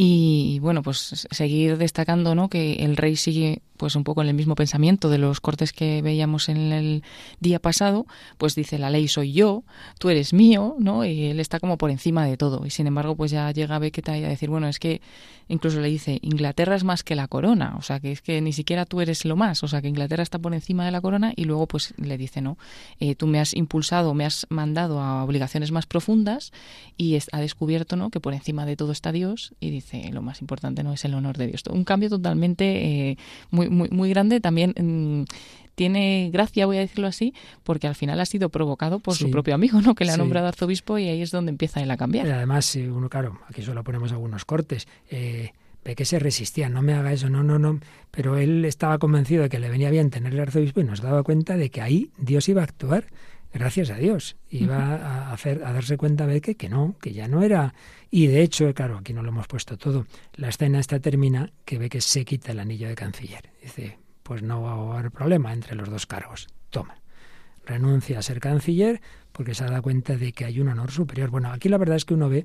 [0.01, 2.49] y bueno, pues seguir destacando ¿no?
[2.49, 6.03] que el rey sigue pues un poco en el mismo pensamiento de los cortes que
[6.03, 7.03] veíamos en el
[7.41, 9.65] día pasado, pues dice la ley soy yo,
[9.99, 11.05] tú eres mío, ¿no?
[11.05, 12.67] Y él está como por encima de todo.
[12.67, 15.01] Y sin embargo, pues ya llega Beckett a decir, bueno, es que
[15.49, 18.53] incluso le dice, Inglaterra es más que la corona, o sea, que es que ni
[18.53, 21.33] siquiera tú eres lo más, o sea, que Inglaterra está por encima de la corona
[21.37, 22.59] y luego pues le dice, no,
[23.01, 26.53] eh, tú me has impulsado, me has mandado a obligaciones más profundas
[26.97, 28.11] y ha descubierto, ¿no?
[28.11, 31.15] Que por encima de todo está Dios y dice, lo más importante no es el
[31.15, 31.63] honor de Dios.
[31.71, 33.19] Un cambio totalmente eh,
[33.51, 34.75] muy, muy, muy grande también.
[34.79, 35.25] Mm,
[35.79, 39.55] tiene gracia, voy a decirlo así, porque al final ha sido provocado por su propio
[39.55, 39.95] amigo, ¿no?
[39.95, 42.27] Que le ha nombrado arzobispo y ahí es donde empieza él a cambiar.
[42.27, 44.89] Y además, uno, claro, aquí solo ponemos algunos cortes.
[45.09, 45.53] Eh,
[45.89, 47.81] ve que se resistía, no me haga eso, no, no, no.
[48.11, 51.23] Pero él estaba convencido de que le venía bien tener el arzobispo y nos daba
[51.23, 53.07] cuenta de que ahí Dios iba a actuar
[53.55, 54.37] gracias a Dios.
[54.51, 57.73] Iba a hacer, a darse cuenta de que, que no, que ya no era.
[58.11, 60.07] Y de hecho, claro, aquí no lo hemos puesto todo.
[60.35, 63.49] La escena esta termina que ve que se quita el anillo de canciller.
[63.63, 66.49] Dice, pues no va a haber problema entre los dos cargos.
[66.69, 67.01] Toma.
[67.65, 69.01] Renuncia a ser canciller
[69.33, 71.31] porque se ha dado cuenta de que hay un honor superior.
[71.31, 72.45] Bueno, aquí la verdad es que uno ve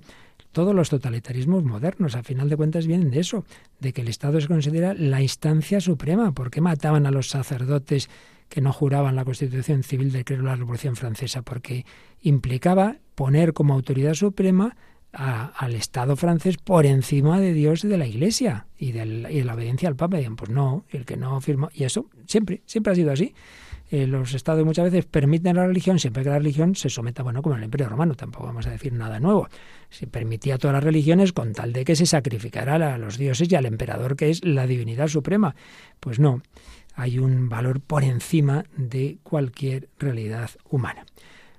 [0.54, 3.44] todos los totalitarismos modernos, a final de cuentas, vienen de eso,
[3.80, 6.32] de que el Estado se considera la instancia suprema.
[6.32, 8.10] ¿Por qué mataban a los sacerdotes
[8.48, 11.42] que no juraban la Constitución Civil de de la Revolución Francesa?
[11.42, 11.86] Porque
[12.22, 14.78] implicaba poner como autoridad suprema
[15.12, 19.89] al Estado francés por encima de Dios y de la Iglesia y, de la obediencia
[19.89, 20.20] al Papa.
[20.20, 21.70] Y pues no, el que no firmó.
[21.74, 23.34] Y eso siempre, siempre ha sido así.
[23.93, 27.43] Eh, los estados muchas veces permiten la religión siempre que la religión se someta, bueno,
[27.43, 29.47] como el Imperio Romano, tampoco vamos a decir nada nuevo.
[29.91, 33.56] Se permitía todas las religiones con tal de que se sacrificara a los dioses y
[33.56, 35.56] al emperador, que es la divinidad suprema.
[35.99, 36.41] Pues no,
[36.95, 41.06] hay un valor por encima de cualquier realidad humana.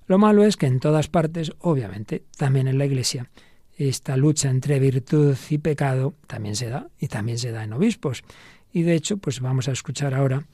[0.09, 3.31] Lo malo es que en todas partes, obviamente, también en la Iglesia,
[3.79, 8.25] esta lucha entre virtud y pecado también se da y también se da en obispos.
[8.73, 10.45] Y de hecho, pues vamos a escuchar ahora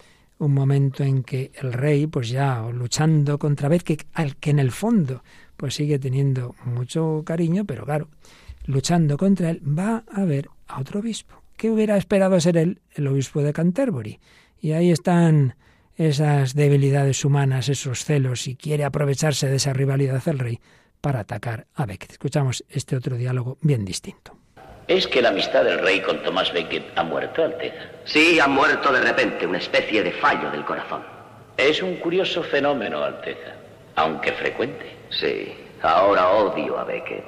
[0.41, 4.59] un momento en que el rey, pues ya luchando contra vez que al que en
[4.59, 5.23] el fondo
[5.57, 8.09] pues sigue teniendo mucho cariño, pero claro,
[8.65, 11.43] luchando contra él, va a ver a otro obispo.
[11.59, 14.19] ¿Qué hubiera esperado ser él, el obispo de Canterbury?
[14.59, 15.57] Y ahí están
[15.97, 20.61] esas debilidades humanas, esos celos, y quiere aprovecharse de esa rivalidad del rey
[21.03, 22.13] para atacar a Becket.
[22.13, 24.40] Escuchamos este otro diálogo bien distinto.
[24.91, 27.85] ¿Es que la amistad del rey con Tomás Becket ha muerto, Alteza?
[28.05, 31.05] Sí, ha muerto de repente, una especie de fallo del corazón.
[31.57, 33.53] Es un curioso fenómeno, Alteza,
[33.95, 34.97] aunque frecuente.
[35.11, 37.25] Sí, ahora odio a Becket.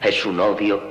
[0.00, 0.82] Es un odio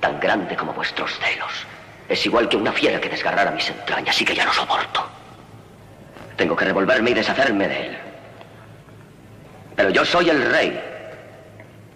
[0.00, 1.64] tan grande como vuestros celos.
[2.08, 5.08] Es igual que una fiera que desgarrara mis entrañas y que ya no soporto.
[6.34, 7.98] Tengo que revolverme y deshacerme de él.
[9.76, 10.80] Pero yo soy el rey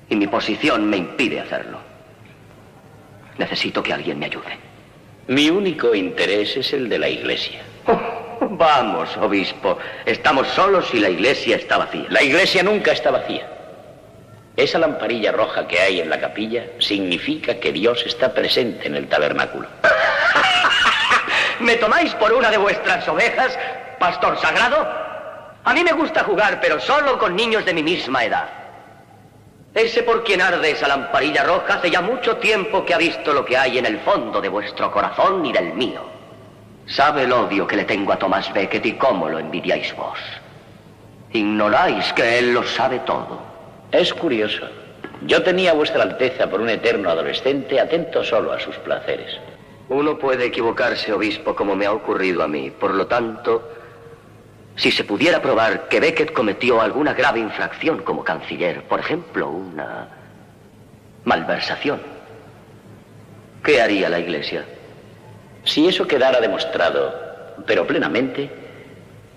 [0.09, 1.86] y mi posición me impide hacerlo.
[3.39, 4.59] Necesito que alguien me ayude.
[5.29, 7.61] Mi único interés es el de la iglesia.
[8.41, 9.79] vamos, obispo.
[10.05, 12.07] Estamos solos y la iglesia está vacía.
[12.11, 13.49] La iglesia nunca está vacía.
[14.57, 19.09] Esa lamparilla roja que hay en la capilla significa que Dios está presente en el
[19.09, 19.69] tabernáculo.
[21.61, 23.59] ¿Me tomáis por una de vuestras ovejas,
[23.99, 24.89] pastor sagrado?
[25.65, 28.49] A mí me gusta jugar, pero solo con niños de mi misma edad.
[29.77, 33.45] Ese por quien arde esa lamparilla roja hace ya mucho tiempo que ha visto lo
[33.45, 36.01] que hay en el fondo de vuestro corazón y del mío.
[36.87, 40.19] Sabe el odio que le tengo a Tomás Becket y cómo lo envidiáis vos.
[41.31, 43.39] Ignoráis que él lo sabe todo.
[43.93, 44.67] Es curioso.
[45.27, 49.37] Yo tenía a vuestra Alteza por un eterno adolescente atento solo a sus placeres.
[49.91, 52.71] Uno puede equivocarse, obispo, como me ha ocurrido a mí.
[52.71, 53.76] Por lo tanto,
[54.77, 60.09] si se pudiera probar que Becket cometió alguna grave infracción como canciller, por ejemplo, una
[61.25, 62.01] malversación,
[63.65, 64.65] ¿qué haría la Iglesia?
[65.65, 67.13] Si eso quedara demostrado,
[67.67, 68.51] pero plenamente,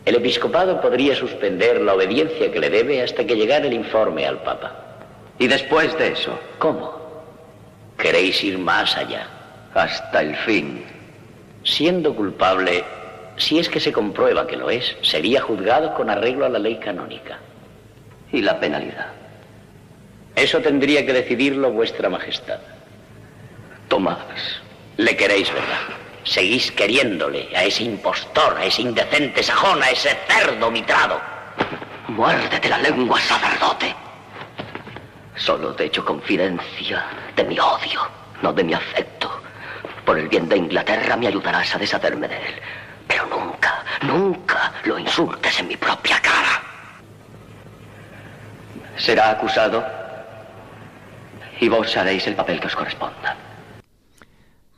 [0.06, 4.44] el episcopado podría suspender la obediencia que le debe hasta que llegara el informe al
[4.44, 4.76] Papa.
[5.40, 6.38] ¿Y después de eso?
[6.58, 7.00] ¿Cómo?
[7.98, 9.28] ¿Queréis ir más allá?
[9.74, 10.84] Hasta el fin.
[11.64, 12.84] Siendo culpable,
[13.40, 16.76] si es que se comprueba que lo es, sería juzgado con arreglo a la ley
[16.76, 17.40] canónica.
[18.32, 19.08] ¿Y la penalidad?
[20.36, 22.60] Eso tendría que decidirlo vuestra majestad.
[23.88, 24.62] Tomás.
[24.98, 25.80] Le queréis, ¿verdad?
[26.26, 31.20] Seguís queriéndole a ese impostor, a ese indecente sajón, a ese cerdo mitrado.
[32.10, 33.96] Muérdete la lengua, sacerdote.
[35.36, 37.06] Solo te echo confidencia
[37.38, 38.02] de mi odio,
[38.42, 39.32] no de mi afecto.
[40.06, 42.54] Por el bien de Inglaterra me ayudarás a deshacerme de él.
[43.10, 46.62] Pero nunca, nunca lo insultes en mi propia cara.
[48.96, 49.84] Será acusado
[51.60, 53.36] y vos haréis el papel que os corresponda.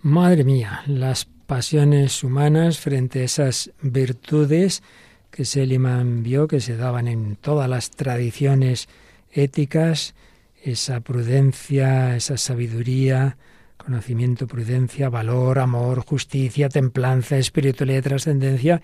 [0.01, 4.81] Madre mía, las pasiones humanas frente a esas virtudes
[5.29, 8.87] que Seliman vio que se daban en todas las tradiciones
[9.31, 10.15] éticas,
[10.63, 13.37] esa prudencia, esa sabiduría,
[13.83, 18.81] conocimiento, prudencia, valor, amor, justicia, templanza, espiritualidad y trascendencia,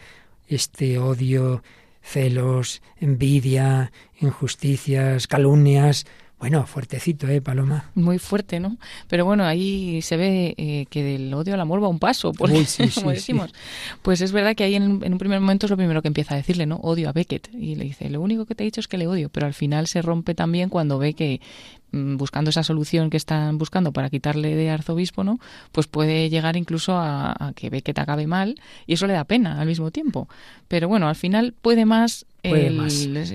[0.48, 1.64] este odio,
[2.02, 6.06] celos, envidia, injusticias, calumnias,
[6.40, 7.90] bueno, fuertecito, ¿eh, Paloma?
[7.96, 8.78] Muy fuerte, ¿no?
[9.08, 12.64] Pero bueno, ahí se ve eh, que del odio al amor va un paso, porque,
[12.96, 13.52] como decimos.
[14.04, 16.36] Pues es verdad que ahí en, en, un primer momento es lo primero que empieza
[16.36, 16.76] a decirle, ¿no?
[16.76, 17.50] Odio a Beckett.
[17.56, 19.56] Y le dice, lo único que te he dicho es que le odio, pero al
[19.56, 21.42] final se rompe también cuando ve que
[21.92, 25.40] buscando esa solución que están buscando para quitarle de arzobispo, ¿no?
[25.72, 29.24] Pues puede llegar incluso a, que ve que te acabe mal y eso le da
[29.24, 30.28] pena al mismo tiempo.
[30.68, 32.26] Pero bueno, al final puede más,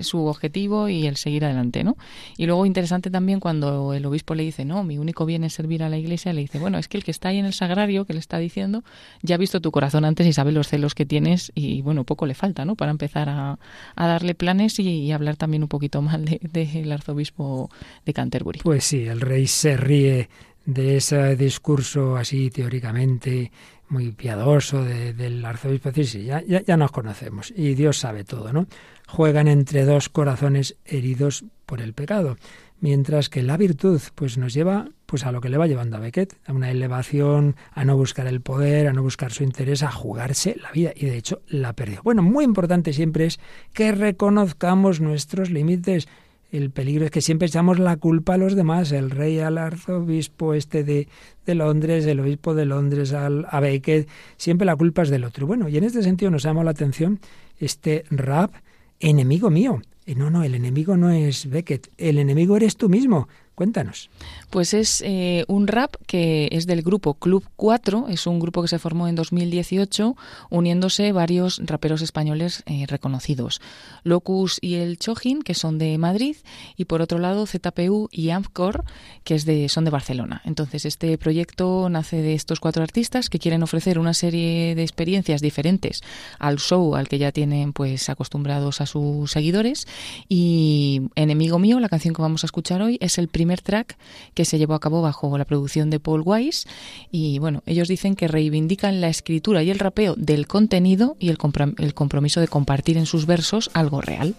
[0.02, 1.96] su objetivo y el seguir adelante, ¿no?
[2.36, 5.82] Y luego interesante también cuando el obispo le dice, no, mi único bien es servir
[5.82, 8.04] a la iglesia, le dice, bueno, es que el que está ahí en el sagrario,
[8.04, 8.84] que le está diciendo,
[9.22, 12.26] ya ha visto tu corazón antes y sabe los celos que tienes y bueno, poco
[12.26, 12.74] le falta, ¿no?
[12.74, 13.58] Para empezar a,
[13.96, 17.70] darle planes y, hablar también un poquito mal del de, arzobispo
[18.06, 20.28] de Canterbury Pues sí, el rey se ríe
[20.64, 23.50] de ese discurso así teóricamente
[23.88, 25.90] muy piadoso del arzobispo.
[25.92, 28.66] Sí, ya, ya, ya nos conocemos y Dios sabe todo, ¿no?
[29.06, 32.36] Juegan entre dos corazones heridos por el pecado
[32.82, 36.00] mientras que la virtud pues nos lleva pues a lo que le va llevando a
[36.00, 39.90] Beckett, a una elevación, a no buscar el poder, a no buscar su interés, a
[39.90, 42.00] jugarse la vida y de hecho la perdió.
[42.02, 43.40] Bueno, muy importante siempre es
[43.72, 46.08] que reconozcamos nuestros límites.
[46.52, 50.52] El peligro es que siempre echamos la culpa a los demás, el rey al arzobispo
[50.52, 51.08] este de,
[51.46, 55.46] de Londres, el obispo de Londres al, a Beckett, siempre la culpa es del otro.
[55.46, 57.20] Bueno, y en este sentido nos llama la atención
[57.58, 58.52] este rap
[59.00, 59.80] enemigo mío.
[60.04, 63.28] Eh, no, no, el enemigo no es Beckett, el enemigo eres tú mismo.
[63.54, 64.08] Cuéntanos.
[64.48, 68.68] Pues es eh, un rap que es del grupo Club 4, es un grupo que
[68.68, 70.16] se formó en 2018
[70.48, 73.60] uniéndose varios raperos españoles eh, reconocidos.
[74.04, 76.36] Locus y el Chojin, que son de Madrid,
[76.76, 78.84] y por otro lado ZPU y Amcor,
[79.22, 80.40] que es de, son de Barcelona.
[80.46, 85.42] Entonces este proyecto nace de estos cuatro artistas que quieren ofrecer una serie de experiencias
[85.42, 86.00] diferentes
[86.38, 89.86] al show al que ya tienen pues acostumbrados a sus seguidores
[90.28, 93.96] y Enemigo mío, la canción que vamos a escuchar hoy, es el primer track
[94.34, 96.66] que se llevó a cabo bajo la producción de Paul Weiss
[97.10, 101.38] y bueno, ellos dicen que reivindican la escritura y el rapeo del contenido y el,
[101.78, 104.34] el compromiso de compartir en sus versos algo real.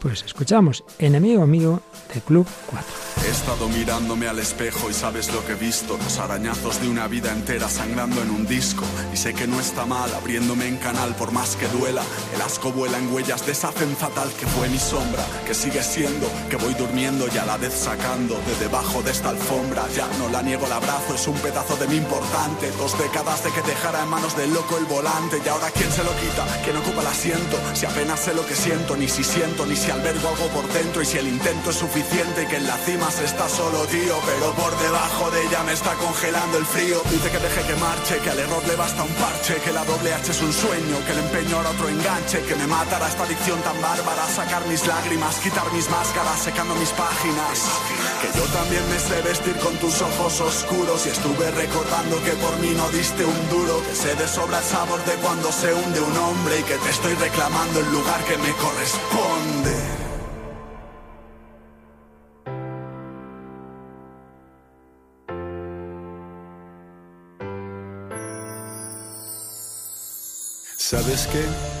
[0.00, 1.82] Pues escuchamos Enemigo Amigo
[2.14, 3.10] de Club 4.
[3.22, 7.06] He estado mirándome al espejo y sabes lo que he visto, los arañazos de una
[7.06, 8.82] vida entera sangrando en un disco.
[9.12, 12.02] Y sé que no está mal abriéndome en canal por más que duela.
[12.34, 16.26] El asco vuela en huellas de esa fatal que fue mi sombra, que sigue siendo,
[16.48, 19.86] que voy durmiendo y a la vez sacando de debajo de esta alfombra.
[19.94, 22.70] Ya no la niego el abrazo, es un pedazo de mi importante.
[22.78, 25.42] Dos décadas de que dejara en manos del loco el volante.
[25.44, 27.58] Y ahora quién se lo quita, quién ocupa el asiento.
[27.74, 31.02] Si apenas sé lo que siento, ni si siento, ni si albergo algo por dentro
[31.02, 34.52] y si el intento es suficiente que en la cima se está solo tío pero
[34.54, 37.02] por debajo de ella me está congelando el frío.
[37.10, 40.14] Dice que deje que marche que al error le basta un parche que la doble
[40.14, 43.60] H es un sueño que el empeño era otro enganche que me matará esta adicción
[43.62, 47.66] tan bárbara sacar mis lágrimas quitar mis máscaras secando mis páginas.
[48.22, 52.56] Que yo también me sé vestir con tus ojos oscuros y estuve recordando que por
[52.58, 56.00] mí no diste un duro que se de sobra el sabor de cuando se hunde
[56.00, 59.79] un hombre y que te estoy reclamando el lugar que me corresponde
[70.90, 71.79] ¿Sabes qué?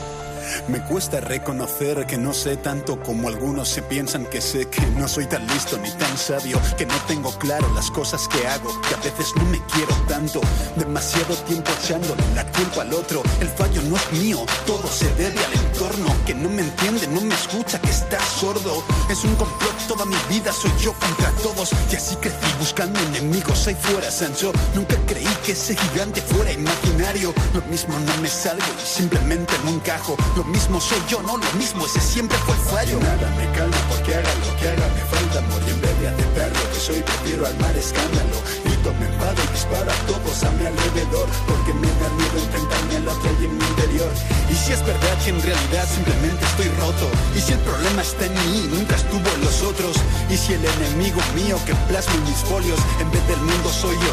[0.68, 5.08] Me cuesta reconocer que no sé tanto como algunos se piensan que sé que no
[5.08, 8.94] soy tan listo ni tan sabio, que no tengo claro las cosas que hago, que
[8.94, 10.40] a veces no me quiero tanto,
[10.76, 15.38] demasiado tiempo echándole la culpa al otro, el fallo no es mío, todo se debe
[15.44, 19.76] al entorno, que no me entiende, no me escucha, que está sordo, es un complot
[19.88, 24.52] toda mi vida, soy yo contra todos, y así crecí buscando enemigos ahí fuera, Sancho,
[24.74, 29.70] nunca creí que ese gigante fuera imaginario, lo mismo no me salgo y simplemente no
[29.70, 32.98] encajo, lo mismo soy yo, no lo mismo, ese siempre fue el fallo.
[33.00, 36.50] nada me calma porque haga lo que haga, me falta y en vez de aceptar
[36.72, 38.36] que soy, prefiero al mar escándalo.
[38.64, 42.94] Grito, me enfado y disparo a todos a mi alrededor, porque me da miedo enfrentarme
[43.04, 44.10] a que hay en mi interior.
[44.48, 48.24] Y si es verdad que en realidad simplemente estoy roto, y si el problema está
[48.24, 49.94] en mí, nunca estuvo en los otros,
[50.30, 53.96] y si el enemigo mío que plasma en mis folios, en vez del mundo soy
[54.00, 54.12] yo,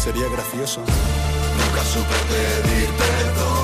[0.00, 0.80] sería gracioso.
[0.80, 3.57] Nunca supe pedir perdón,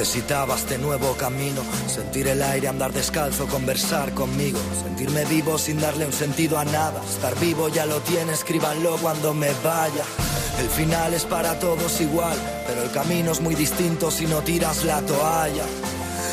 [0.00, 6.06] Necesitaba este nuevo camino, sentir el aire, andar descalzo, conversar conmigo, sentirme vivo sin darle
[6.06, 7.02] un sentido a nada.
[7.04, 10.04] Estar vivo ya lo tiene, escríbanlo cuando me vaya.
[10.58, 12.34] El final es para todos igual,
[12.66, 15.66] pero el camino es muy distinto si no tiras la toalla.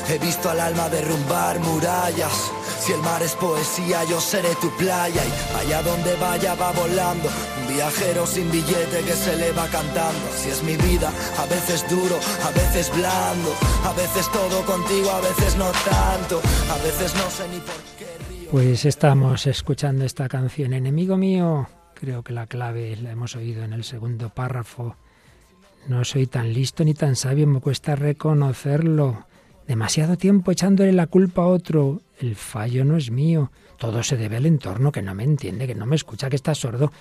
[0.07, 2.32] He visto al alma derrumbar murallas.
[2.80, 7.30] Si el mar es poesía, yo seré tu playa y allá donde vaya va volando.
[7.78, 10.28] Viajero sin billete que se le va cantando.
[10.34, 13.53] Así es mi vida, a veces duro, a veces blando.
[13.86, 16.41] A veces todo contigo, a veces no tanto.
[16.71, 18.49] A veces no sé ni por qué.
[18.49, 21.67] Pues estamos escuchando esta canción, Enemigo mío.
[21.93, 24.95] Creo que la clave la hemos oído en el segundo párrafo.
[25.88, 29.28] No soy tan listo ni tan sabio, me cuesta reconocerlo.
[29.67, 32.01] Demasiado tiempo echándole la culpa a otro.
[32.19, 33.51] El fallo no es mío.
[33.78, 36.55] Todo se debe al entorno que no me entiende, que no me escucha, que está
[36.55, 36.91] sordo.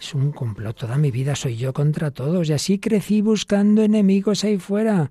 [0.00, 0.76] Es un complot.
[0.76, 2.48] Toda mi vida soy yo contra todos.
[2.48, 5.10] Y así crecí buscando enemigos ahí fuera.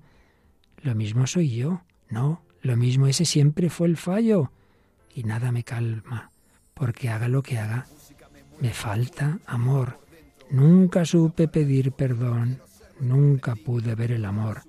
[0.82, 1.82] Lo mismo soy yo.
[2.08, 4.52] No, Lo mismo ese siempre fue el fallo.
[5.14, 6.30] Y nada me calma,
[6.74, 7.86] porque haga lo que haga,
[8.60, 9.98] me falta amor.
[10.50, 12.60] Nunca supe pedir perdón,
[13.00, 14.62] nunca pude ver el amor,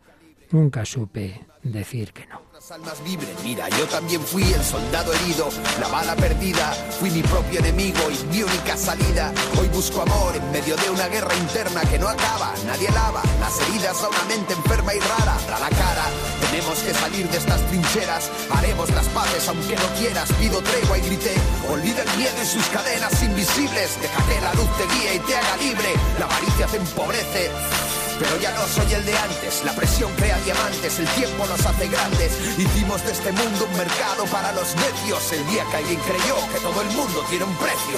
[0.52, 5.48] nunca supe decir que no almas libres, mira, yo también fui el soldado herido,
[5.80, 9.32] la bala perdida, fui mi propio enemigo y mi única salida.
[9.60, 13.60] Hoy busco amor en medio de una guerra interna que no acaba, nadie lava, las
[13.62, 15.38] heridas a una mente enferma y rara.
[15.56, 16.06] A la cara,
[16.50, 21.02] tenemos que salir de estas trincheras, haremos las paces aunque no quieras, pido tregua y
[21.02, 21.36] grité.
[21.70, 25.36] Olvida el miedo y sus cadenas invisibles, deja que la luz te guíe y te
[25.36, 28.07] haga libre, la avaricia te empobrece.
[28.20, 31.88] Pero ya no soy el de antes, la presión crea diamantes, el tiempo nos hace
[31.88, 32.34] grandes.
[32.58, 36.60] Hicimos de este mundo un mercado para los necios, el día que alguien creyó que
[36.60, 37.98] todo el mundo tiene un precio.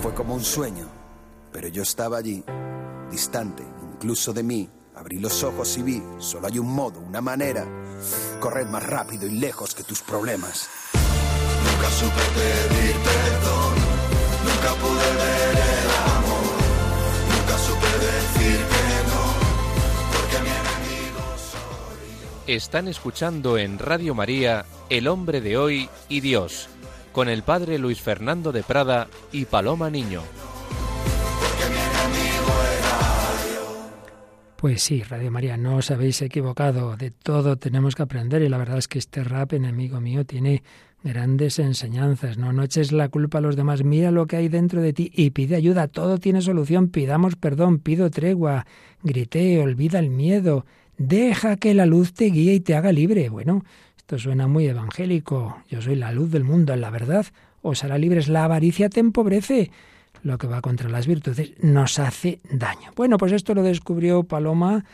[0.00, 0.88] Fue como un sueño,
[1.52, 2.42] pero yo estaba allí,
[3.10, 3.62] distante,
[3.94, 4.70] incluso de mí.
[4.94, 7.66] Abrí los ojos y vi, solo hay un modo, una manera,
[8.40, 10.68] correr más rápido y lejos que tus problemas.
[11.64, 13.74] Nunca supe pedir perdón,
[14.44, 15.41] nunca pude ver
[22.48, 26.68] Están escuchando en Radio María El hombre de hoy y Dios,
[27.12, 30.22] con el padre Luis Fernando de Prada y Paloma Niño.
[34.56, 38.58] Pues sí, Radio María, no os habéis equivocado, de todo tenemos que aprender y la
[38.58, 40.64] verdad es que este rap, enemigo mío, tiene
[41.04, 42.38] grandes enseñanzas.
[42.38, 45.12] No, no eches la culpa a los demás, mira lo que hay dentro de ti
[45.14, 48.66] y pide ayuda, todo tiene solución, pidamos perdón, pido tregua,
[49.04, 50.66] grité, olvida el miedo,
[50.98, 53.28] Deja que la luz te guíe y te haga libre.
[53.28, 53.64] Bueno,
[53.96, 55.62] esto suena muy evangélico.
[55.68, 57.26] Yo soy la luz del mundo, la verdad.
[57.62, 58.28] Os hará libres.
[58.28, 59.70] La avaricia te empobrece.
[60.22, 62.92] Lo que va contra las virtudes nos hace daño.
[62.94, 64.84] Bueno, pues esto lo descubrió Paloma,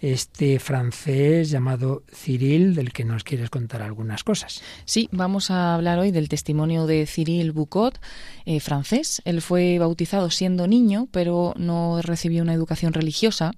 [0.00, 4.60] este francés llamado Cyril, del que nos quieres contar algunas cosas.
[4.84, 8.00] Sí, vamos a hablar hoy del testimonio de Cyril Boucot,
[8.44, 9.22] eh, francés.
[9.24, 13.52] Él fue bautizado siendo niño, pero no recibió una educación religiosa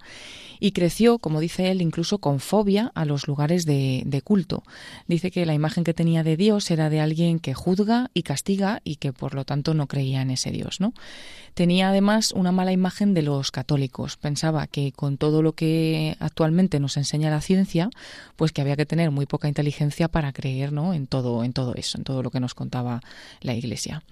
[0.64, 4.62] y creció, como dice él, incluso con fobia a los lugares de, culto.
[5.06, 8.80] Dice que la imagen que tenía de Dios era de alguien que juzga y castiga
[8.82, 10.94] y que por lo tanto no creía en ese Dios, ¿no?
[11.52, 14.16] Tenía además una mala imagen de los católicos.
[14.16, 17.90] Pensaba que con todo lo que actualmente nos enseña la ciencia,
[18.36, 20.94] pues que había que tener muy poca inteligencia para creer, ¿no?
[20.94, 23.02] En todo, en todo eso, en todo lo que nos contaba
[23.42, 24.02] la Iglesia.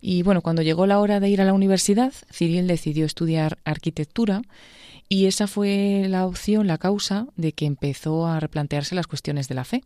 [0.00, 4.40] Y bueno, cuando llegó la hora de ir a la universidad, Cyril decidió estudiar arquitectura
[5.12, 9.56] y esa fue la opción, la causa de que empezó a replantearse las cuestiones de
[9.56, 9.82] la fe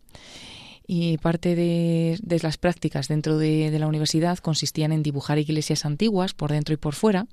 [0.86, 6.52] y parte de, las prácticas dentro de, la universidad consistían en dibujar iglesias antiguas por
[6.52, 7.26] dentro y por fuera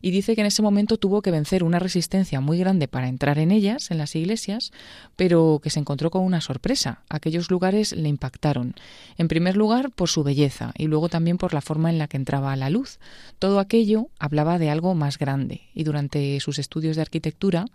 [0.00, 3.38] y dice que en ese momento tuvo que vencer una resistencia muy grande para entrar
[3.38, 4.72] en ellas, en las iglesias,
[5.16, 7.02] pero que se encontró con una sorpresa.
[7.08, 8.74] Aquellos lugares le impactaron.
[9.18, 12.18] En primer lugar, por su belleza y luego también por la forma en la que
[12.18, 12.98] entraba la luz.
[13.38, 17.66] Todo aquello hablaba de algo más grande y durante sus estudios de arquitectura,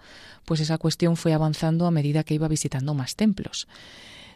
[0.45, 3.67] pues esa cuestión fue avanzando a medida que iba visitando más templos.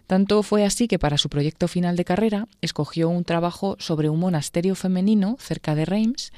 [0.07, 4.19] Tanto fue así que para su proyecto final de carrera escogió un trabajo sobre un
[4.19, 6.31] monasterio femenino cerca de Reims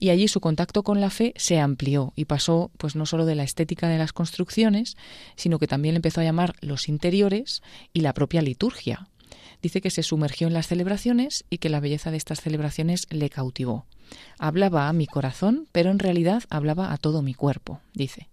[0.00, 3.36] y allí su contacto con la fe se amplió y pasó pues no solo de
[3.36, 4.96] la estética de las construcciones,
[5.36, 7.62] sino que también empezó a llamar los interiores
[7.92, 9.08] y la propia liturgia.
[9.62, 13.30] Dice que se sumergió en las celebraciones y que la belleza de estas celebraciones le
[13.30, 13.86] cautivó.
[14.38, 18.28] Hablaba a mi corazón, pero en realidad hablaba a todo mi cuerpo, dice.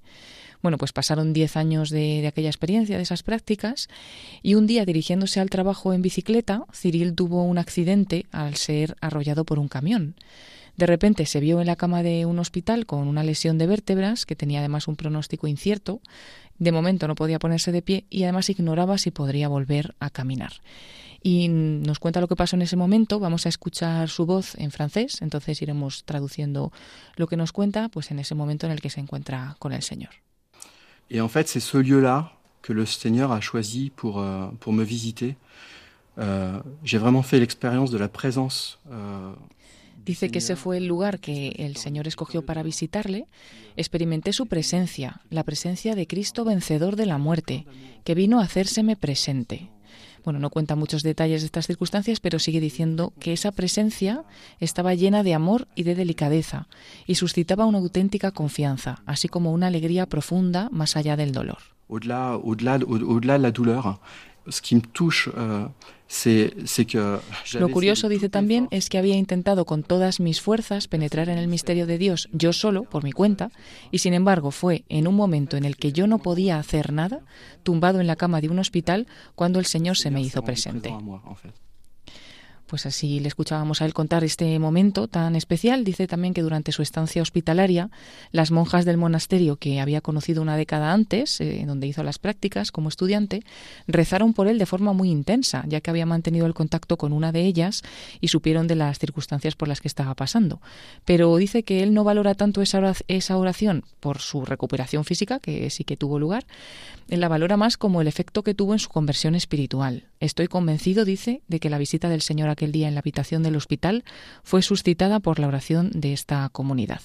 [0.61, 3.89] Bueno, pues pasaron diez años de, aquella experiencia, de esas prácticas,
[4.43, 9.43] y un día dirigiéndose al trabajo en bicicleta, Cyril tuvo un accidente al ser arrollado
[9.43, 10.15] por un camión.
[10.77, 14.25] De repente se vio en la cama de un hospital con una lesión de vértebras,
[14.25, 15.99] que tenía además un pronóstico incierto.
[16.59, 20.53] De momento no podía ponerse de pie y además ignoraba si podría volver a caminar.
[21.23, 23.19] Y nos cuenta lo que pasó en ese momento.
[23.19, 26.71] Vamos a escuchar su voz en francés, entonces iremos traduciendo
[27.15, 29.83] lo que nos cuenta, pues en ese momento en el que se encuentra con el
[29.83, 30.11] Señor.
[31.11, 32.31] Et en fait, c'est ce lieu-là
[32.61, 35.35] que le Seigneur a choisi pour, euh, pour me visiter.
[36.17, 38.79] Euh, j'ai vraiment fait l'expérience de la présence.
[38.91, 39.33] Euh,
[40.05, 43.27] Dice que ese fue el lugar que el Señor escogió para visitarle.
[43.77, 47.65] Experimenté su presencia, la presencia de Cristo vencedor de la muerte,
[48.03, 49.69] que vino a hacérseme presente.
[50.23, 54.23] Bueno, no cuenta muchos detalles de estas circunstancias, pero sigue diciendo que esa presencia
[54.59, 56.67] estaba llena de amor y de delicadeza
[57.07, 61.57] y suscitaba una auténtica confianza, así como una alegría profunda más allá del dolor.
[61.89, 62.77] Au-delà, au-delà,
[63.37, 63.99] de la douleur,
[64.49, 65.67] ce qui me touche, euh,
[67.53, 71.47] Lo curioso, dice también, es que había intentado con todas mis fuerzas penetrar en el
[71.47, 73.49] misterio de Dios yo solo, por mi cuenta,
[73.91, 77.21] y sin embargo fue en un momento en el que yo no podía hacer nada,
[77.63, 80.93] tumbado en la cama de un hospital, cuando el Señor se me hizo presente
[82.71, 85.83] pues así le escuchábamos a él contar este momento tan especial.
[85.83, 87.89] Dice también que durante su estancia hospitalaria,
[88.31, 92.71] las monjas del monasterio que había conocido una década antes, eh, donde hizo las prácticas
[92.71, 93.43] como estudiante,
[93.87, 97.33] rezaron por él de forma muy intensa, ya que había mantenido el contacto con una
[97.33, 97.81] de ellas
[98.21, 100.61] y supieron de las circunstancias por las que estaba pasando.
[101.03, 105.83] Pero dice que él no valora tanto esa oración por su recuperación física, que sí
[105.83, 106.45] que tuvo lugar,
[107.09, 110.05] él la valora más como el efecto que tuvo en su conversión espiritual.
[110.21, 113.55] Estoy convencido, dice, de que la visita del Señor aquel día en la habitación del
[113.55, 114.03] hospital
[114.43, 117.01] fue suscitada por la oración de esta comunidad.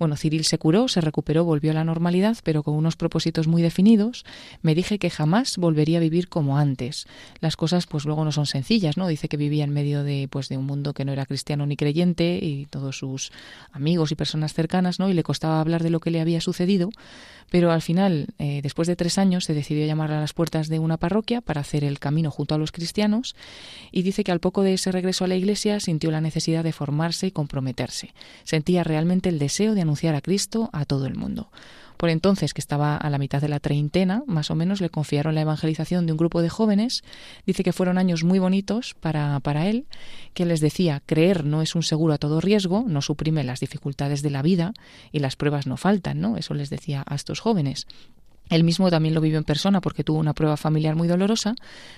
[0.00, 3.60] Bueno, Cyril se curó, se recuperó, volvió a la normalidad, pero con unos propósitos muy
[3.60, 4.24] definidos.
[4.62, 7.06] Me dije que jamás volvería a vivir como antes.
[7.40, 9.06] Las cosas, pues luego no son sencillas, ¿no?
[9.08, 11.76] Dice que vivía en medio de, pues, de un mundo que no era cristiano ni
[11.76, 13.30] creyente y todos sus
[13.72, 15.10] amigos y personas cercanas, ¿no?
[15.10, 16.88] Y le costaba hablar de lo que le había sucedido.
[17.50, 20.78] Pero al final, eh, después de tres años, se decidió llamar a las puertas de
[20.78, 23.34] una parroquia para hacer el camino junto a los cristianos
[23.90, 26.72] y dice que al poco de ese regreso a la iglesia sintió la necesidad de
[26.72, 28.14] formarse y comprometerse.
[28.44, 31.50] Sentía realmente el deseo de anunciar a Cristo a todo el mundo.
[31.96, 35.34] Por entonces, que estaba a la mitad de la treintena, más o menos, le confiaron
[35.34, 37.02] la evangelización de un grupo de jóvenes.
[37.44, 39.84] Dice que fueron años muy bonitos para, para él,
[40.32, 44.22] que les decía, creer no es un seguro a todo riesgo, no suprime las dificultades
[44.22, 44.72] de la vida
[45.10, 46.36] y las pruebas no faltan, ¿no?
[46.36, 47.86] Eso les decía a estos jóvenes.
[48.50, 51.54] Él mismo también lo vivió en persona porque tuvo una prueba familiar muy dolorosa,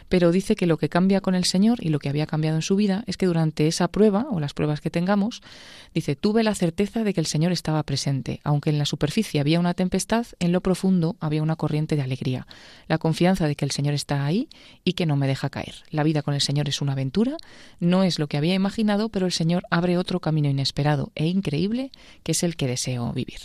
[0.09, 2.63] pero dice que lo que cambia con el Señor y lo que había cambiado en
[2.63, 5.43] su vida es que durante esa prueba o las pruebas que tengamos,
[5.95, 8.41] dice, tuve la certeza de que el Señor estaba presente.
[8.45, 12.47] Aunque en la superficie había una tempestad, en lo profundo había una corriente de alegría.
[12.87, 14.49] La confianza de que el Señor está ahí
[14.85, 15.75] y que no me deja caer.
[15.91, 17.37] La vida con el Señor es una aventura,
[17.81, 21.91] no es lo que había imaginado, pero el Señor abre otro camino inesperado e increíble
[22.23, 23.41] que es el que deseo vivir.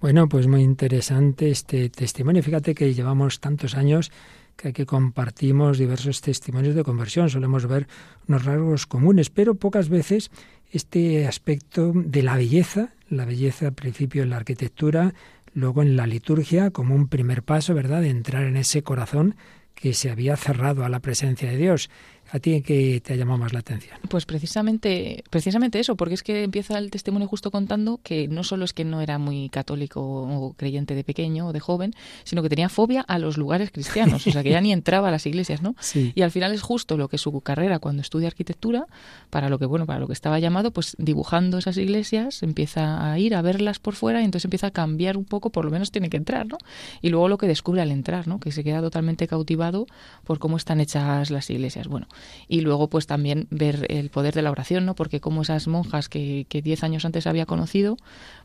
[0.00, 2.42] Bueno, pues muy interesante este testimonio.
[2.42, 4.12] Fíjate que llevamos tantos años
[4.56, 7.30] que compartimos diversos testimonios de conversión.
[7.30, 7.88] Solemos ver
[8.28, 10.30] unos rasgos comunes, pero pocas veces
[10.70, 15.14] este aspecto de la belleza, la belleza al principio en la arquitectura,
[15.54, 19.34] luego en la liturgia, como un primer paso, ¿verdad?, de entrar en ese corazón
[19.74, 21.90] que se había cerrado a la presencia de Dios.
[22.32, 23.98] ¿A ti qué te ha llamado más la atención?
[24.08, 28.64] Pues precisamente, precisamente eso, porque es que empieza el testimonio justo contando que no solo
[28.64, 32.48] es que no era muy católico o creyente de pequeño o de joven, sino que
[32.48, 35.62] tenía fobia a los lugares cristianos, o sea que ya ni entraba a las iglesias,
[35.62, 35.76] ¿no?
[35.78, 36.12] Sí.
[36.16, 38.86] Y al final es justo lo que su carrera cuando estudia arquitectura,
[39.30, 43.18] para lo que bueno, para lo que estaba llamado, pues dibujando esas iglesias, empieza a
[43.20, 45.92] ir a verlas por fuera y entonces empieza a cambiar un poco, por lo menos
[45.92, 46.58] tiene que entrar, ¿no?
[47.02, 48.40] Y luego lo que descubre al entrar, ¿no?
[48.40, 49.86] Que se queda totalmente cautivado
[50.24, 51.86] por cómo están hechas las iglesias.
[51.86, 52.08] Bueno,
[52.48, 54.94] y luego pues también ver el poder de la oración, ¿no?
[54.94, 57.96] Porque como esas monjas que, que diez años antes había conocido,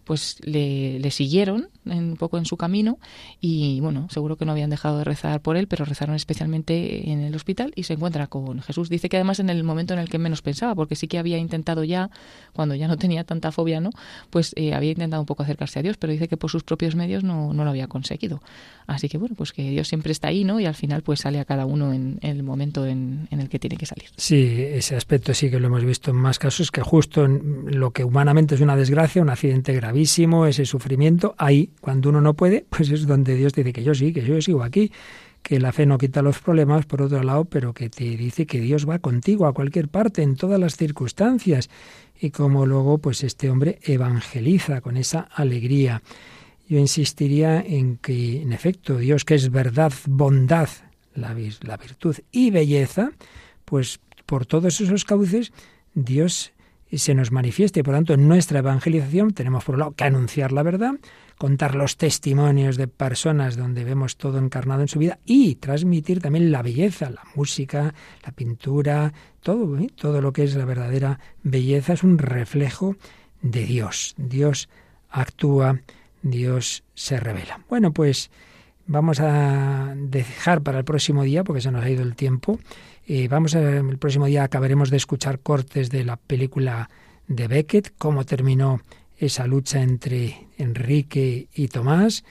[0.04, 2.98] pues le, siguieron un poco en su camino
[3.40, 7.22] y bueno, seguro que no habían dejado de rezar por él, pero rezaron especialmente en
[7.22, 8.90] el hospital y se encuentra con Jesús.
[8.90, 11.38] Dice que además en el momento en el que menos pensaba, porque sí que había
[11.38, 12.10] intentado ya,
[12.54, 13.92] cuando ya no tenía tanta fobia, ¿no?
[14.30, 16.96] Pues eh, había intentado un poco acercarse a Dios, pero dice que por sus propios
[16.96, 18.42] medios no, no lo había conseguido.
[18.88, 20.60] Así que bueno, pues que Dios siempre está ahí, ¿no?
[20.60, 23.60] Y al final pues sale a cada uno en, el momento en, en, el que
[23.62, 24.10] tiene que salir.
[24.18, 27.92] Sí, ese aspecto sí que lo hemos visto en más casos, que justo en lo
[27.92, 32.66] que humanamente es una desgracia, un accidente gravísimo, ese sufrimiento, ahí, cuando uno no puede,
[32.70, 34.92] pues es donde Dios dice que yo sí, que yo sigo aquí
[35.42, 38.60] que la fe no quita los problemas, por otro lado, pero que te dice que
[38.60, 41.70] Dios va contigo a cualquier parte, en todas las circunstancias,
[42.20, 46.02] y como luego, pues este hombre evangeliza con esa alegría.
[46.68, 50.70] Yo insistiría en que, en efecto, Dios que es verdad, bondad,
[51.16, 53.12] la, la virtud y belleza,
[53.72, 55.54] pues por todos esos cauces,
[55.94, 56.52] Dios
[56.92, 57.86] se nos manifieste.
[57.86, 60.96] Por tanto, en nuestra evangelización tenemos por un lado que anunciar la verdad,
[61.38, 66.52] contar los testimonios de personas donde vemos todo encarnado en su vida y transmitir también
[66.52, 67.96] la belleza, la música,
[68.26, 69.88] la pintura, todo, ¿eh?
[69.96, 72.98] todo lo que es la verdadera belleza es un reflejo
[73.42, 74.16] de Dios.
[74.18, 74.68] Dios
[75.10, 75.80] actúa,
[76.24, 77.62] Dios se revela.
[77.70, 78.32] Bueno, pues
[78.86, 82.60] vamos a dejar para el próximo día, porque se nos ha ido el tiempo.
[83.14, 86.90] Eh, vamos a, el próximo día acabaremos de escuchar cortes de la película
[87.28, 88.80] de Beckett, cómo terminó
[89.18, 92.24] esa lucha entre Enrique y Tomás.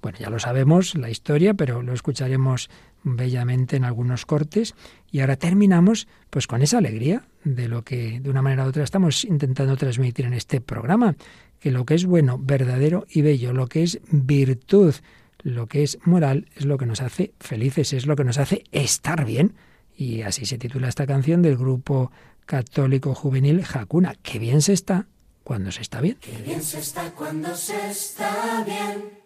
[0.00, 2.70] Bueno, ya lo sabemos, la historia, pero lo escucharemos
[3.02, 4.76] bellamente en algunos cortes.
[5.10, 8.84] Y ahora terminamos pues con esa alegría de lo que de una manera u otra
[8.84, 11.16] estamos intentando transmitir en este programa,
[11.58, 14.94] que lo que es bueno, verdadero y bello, lo que es virtud,
[15.42, 18.62] lo que es moral, es lo que nos hace felices, es lo que nos hace
[18.70, 19.54] estar bien.
[19.98, 22.12] Y así se titula esta canción del grupo
[22.46, 24.14] católico juvenil Hakuna.
[24.22, 25.08] Qué bien se está
[25.42, 26.16] cuando se está bien.
[26.20, 29.18] Qué bien se está cuando se está bien.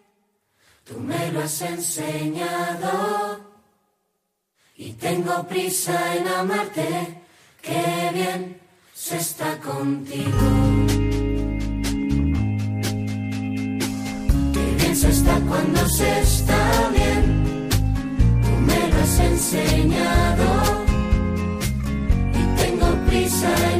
[0.83, 3.39] Tú me lo has enseñado.
[4.75, 7.21] Y tengo prisa en amarte.
[7.61, 8.57] Qué bien
[8.95, 10.31] se está contigo.
[14.53, 17.69] Qué bien se está cuando se está bien.
[18.41, 20.52] Tú me lo has enseñado
[23.43, 23.72] prisa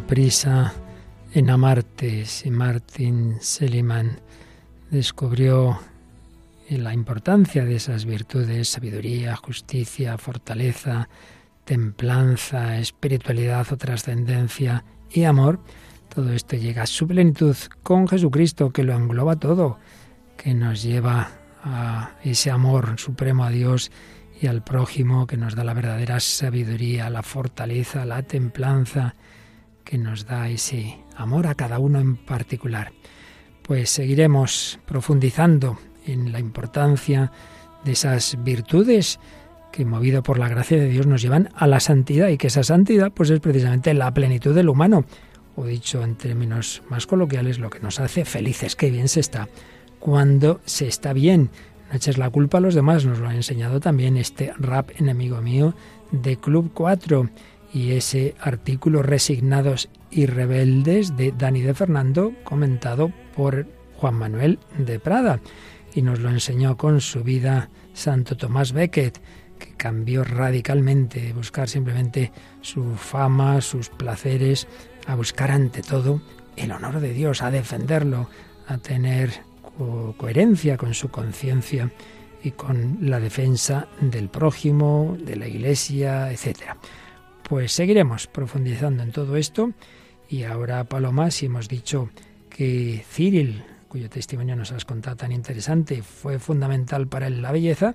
[0.00, 0.72] prisa
[1.34, 2.24] en amarte.
[2.26, 4.20] Si Martin Seliman
[4.90, 5.78] descubrió
[6.68, 11.08] la importancia de esas virtudes, sabiduría, justicia, fortaleza,
[11.64, 15.60] templanza, espiritualidad o trascendencia y amor,
[16.14, 19.78] todo esto llega a su plenitud con Jesucristo que lo engloba todo,
[20.36, 21.30] que nos lleva
[21.64, 23.90] a ese amor supremo a Dios
[24.40, 29.14] y al prójimo, que nos da la verdadera sabiduría, la fortaleza, la templanza,
[29.92, 32.94] que nos da ese amor a cada uno en particular.
[33.60, 37.30] Pues seguiremos profundizando en la importancia
[37.84, 39.20] de esas virtudes
[39.70, 42.64] que movido por la gracia de Dios nos llevan a la santidad y que esa
[42.64, 45.04] santidad pues es precisamente la plenitud del humano
[45.56, 49.46] o dicho en términos más coloquiales lo que nos hace felices, qué bien se está
[49.98, 51.50] cuando se está bien.
[51.90, 55.42] No eches la culpa a los demás, nos lo ha enseñado también este rap enemigo
[55.42, 55.74] mío
[56.12, 57.28] de Club 4
[57.72, 63.66] y ese artículo Resignados y Rebeldes de Dani de Fernando, comentado por
[63.96, 65.40] Juan Manuel de Prada,
[65.94, 69.20] y nos lo enseñó con su vida Santo Tomás Becket,
[69.58, 74.66] que cambió radicalmente de buscar simplemente su fama, sus placeres,
[75.06, 76.20] a buscar ante todo
[76.56, 78.28] el honor de Dios, a defenderlo,
[78.66, 79.30] a tener
[80.16, 81.90] coherencia con su conciencia
[82.42, 86.76] y con la defensa del prójimo, de la Iglesia, etc.
[87.48, 89.72] Pues seguiremos profundizando en todo esto
[90.28, 92.08] y ahora, Paloma, si hemos dicho
[92.48, 97.94] que Cyril, cuyo testimonio nos has contado tan interesante, fue fundamental para él la belleza,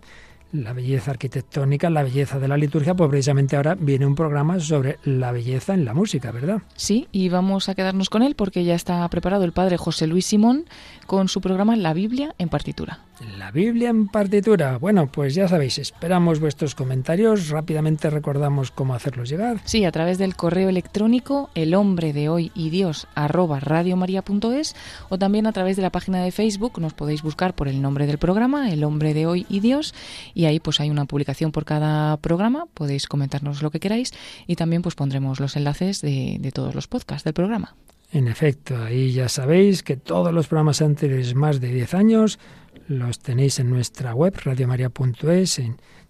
[0.51, 4.99] la belleza arquitectónica, la belleza de la liturgia, pues precisamente ahora viene un programa sobre
[5.03, 6.61] la belleza en la música, ¿verdad?
[6.75, 10.25] Sí, y vamos a quedarnos con él porque ya está preparado el padre José Luis
[10.25, 10.65] Simón
[11.05, 13.06] con su programa La Biblia en partitura.
[13.37, 14.77] La Biblia en partitura.
[14.77, 17.49] Bueno, pues ya sabéis, esperamos vuestros comentarios.
[17.49, 19.59] Rápidamente recordamos cómo hacerlos llegar.
[19.65, 24.75] Sí, a través del correo electrónico el hombre de hoy y Dios arroba radiomaria.es
[25.09, 26.79] o también a través de la página de Facebook.
[26.79, 29.95] Nos podéis buscar por el nombre del programa, el hombre de hoy y Dios,
[30.35, 32.67] y ahí pues hay una publicación por cada programa.
[32.73, 34.11] Podéis comentarnos lo que queráis
[34.45, 37.75] y también pues pondremos los enlaces de, de todos los podcasts del programa.
[38.11, 42.39] En efecto, ahí ya sabéis que todos los programas anteriores, más de 10 años,
[42.87, 45.61] los tenéis en nuestra web, radiomaria.es.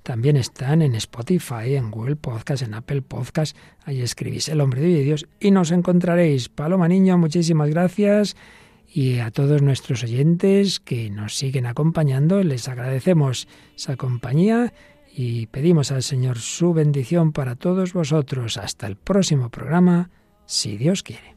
[0.03, 3.57] También están en Spotify, en Google Podcast, en Apple Podcast.
[3.84, 6.49] Ahí escribís El Hombre de Dios y nos encontraréis.
[6.49, 8.36] Paloma Niño, muchísimas gracias.
[8.93, 14.73] Y a todos nuestros oyentes que nos siguen acompañando, les agradecemos esa compañía
[15.13, 18.57] y pedimos al Señor su bendición para todos vosotros.
[18.57, 20.09] Hasta el próximo programa,
[20.45, 21.36] si Dios quiere.